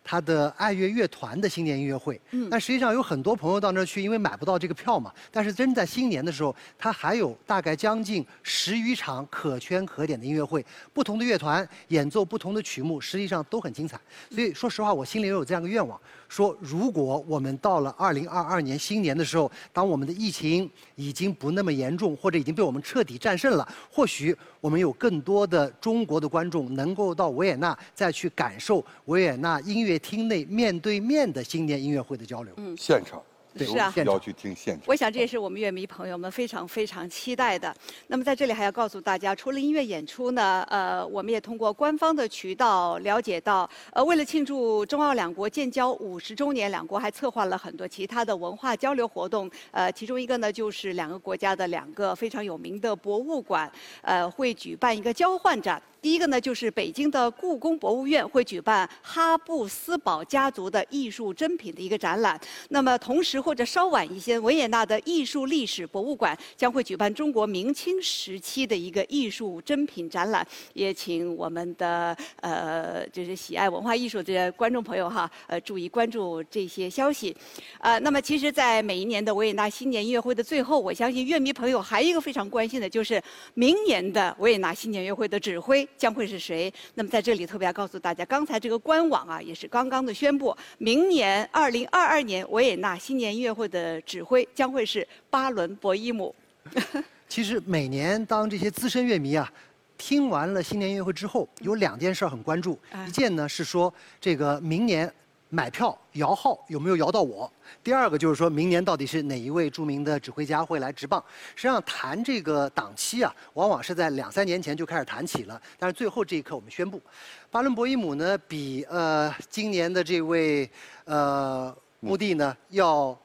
[0.08, 5.12] 他的爱乐乐团的新年音乐会，嗯，但实际上有很多朋友到那儿去，因为买不到这个票嘛。
[5.32, 13.98] 但是真在新年的时候，他还有大概将近十余场可圈可点的音乐会，不同的乐团演奏不同的曲目，实际上都很精彩。
[14.30, 16.00] 所以说实话，我心里也有这样一个愿望。
[16.28, 32.52] 说，如果我们到了二零二二年新年的时候，当我们的疫情已经不那么严重，或者已经被我们彻底战胜了，或许我们有更多的中国的观众能够到维也纳，再去感受维也纳音乐厅内面对面的新年音乐会的交流。
[32.56, 33.22] 嗯，现场。
[33.64, 34.82] 是啊，要去听现场。
[34.86, 37.74] 我想这也是我们乐迷朋友们非常非常期待的。
[38.08, 49.50] 那么在这里还要告诉大家，除了音乐演出呢，呃，我们也通过官方的渠道了解到，呃，为了庆祝中澳两国建交五十周年，两国还策划了很多其他的文化交流活动。
[49.70, 53.70] 呃，其中一个呢，就是两个国家的两个非常有名的博物馆，
[54.02, 55.80] 呃，会举办一个交换展。
[56.02, 62.40] 第一个呢，就是北京的故宫博物院会举办哈布斯堡家族的艺术珍品的一个展览。
[62.68, 70.44] 那么同时或者稍晚一些，维也纳的艺术历史博物馆将会举办中国明清时期的一个艺术珍品展览。
[70.72, 77.36] 也请我们的呃，就是喜爱文化艺术的观众朋友哈，呃，注意关注这些消息。
[77.78, 83.22] 呃，那么其实，在每一年的维也纳新年音乐会的最后，我相信乐迷朋友还有一个非常关心的，就是
[83.54, 85.88] 明年的维也纳新年音乐会的指挥。
[85.96, 86.72] 将会是谁？
[86.94, 96.34] 那么在这里特别要告诉大家，刚才这个官网啊，也是刚刚的宣布，明年二零二二年维也纳新年音乐会的指挥将会是巴伦博伊姆。
[97.28, 99.52] 其实每年当这些资深乐迷啊，
[99.98, 102.78] 听完了新年音乐会之后，有两件事很关注。
[103.06, 105.12] 一件呢是说，这个明年。
[105.48, 107.50] 买票摇号有没有摇到我？
[107.82, 111.22] 第二个就是说明年到底是哪一位著名的指挥家会来执棒？
[111.54, 117.00] 实际上谈这个档期啊，往往是在两三年前就开始谈起了，但是最后这一刻我们宣布，
[117.48, 120.68] 巴伦博伊姆呢比呃今年的这位
[121.04, 123.16] 呃穆蒂呢要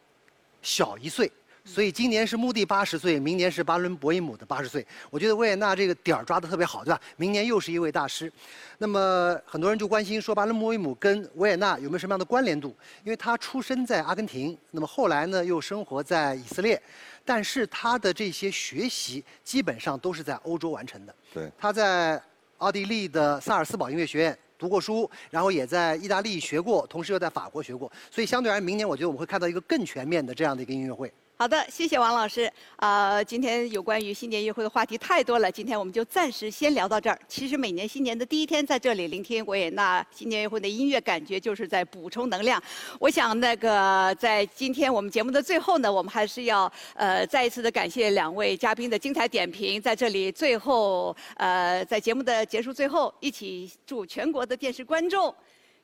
[0.61, 1.31] 小一岁。
[1.63, 4.83] 所以今年是穆蒂八十岁，明年是巴伦博伊姆的八十岁。
[5.11, 6.99] 我觉得维也纳这个点儿抓得特别好，对吧？
[7.17, 8.33] 明年又是一位大师。
[8.79, 12.75] 那么很多人就关心说，巴伦博伊姆跟维也纳有没有什么样的关联度？
[13.03, 16.81] 因为他出生在阿根廷，那么后来呢又生活在以色列，
[17.23, 21.15] 但是他的这些学习基本上都是在欧洲完成的。
[21.31, 21.51] 对。
[21.59, 22.19] 他在
[22.57, 27.91] 奥地利的萨尔斯堡音乐学院读过书，然后也在意大利学过，同时又在法国学过。
[28.11, 31.11] 所以相对而言，明年我觉得我们会看到一个更全面的这样的一个音乐会。
[31.41, 32.47] 好的，谢谢王老师。
[32.75, 37.19] 啊，今天有关于新年音乐会的话题太多了，今天我们就暂时先聊到这儿。
[37.27, 42.61] 其实每年新年的第一天在这里聆听维也纳新年音乐会的音乐，感觉就是在补充能量。
[42.99, 49.81] 我想那个在今天我们节目的最后呢，我们还是要呃再一次的感谢两位嘉宾的精彩点评。
[49.81, 55.33] 在这里最后呃在节目的结束最后，一起祝全国的电视观众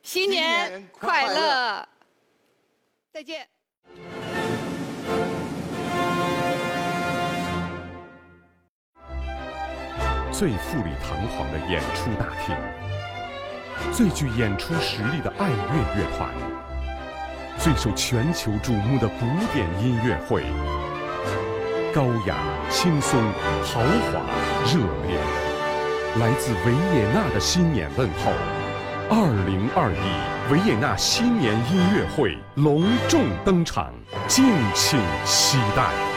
[0.04, 1.90] 新年快乐，
[3.12, 3.48] 再见。
[10.38, 12.56] 最富丽堂皇的演出大厅，
[13.92, 15.56] 最具演出实力的爱乐
[15.96, 16.30] 乐团，
[17.58, 20.44] 最受全球瞩目的古典音乐会，
[21.92, 22.36] 高雅、
[22.70, 23.20] 轻松、
[23.64, 24.22] 豪华、
[24.68, 25.18] 热烈，
[26.20, 28.32] 来自维也纳的新年问候，
[29.10, 33.92] 二零二一维也纳新年音乐会隆重登场，
[34.28, 36.17] 敬请期待。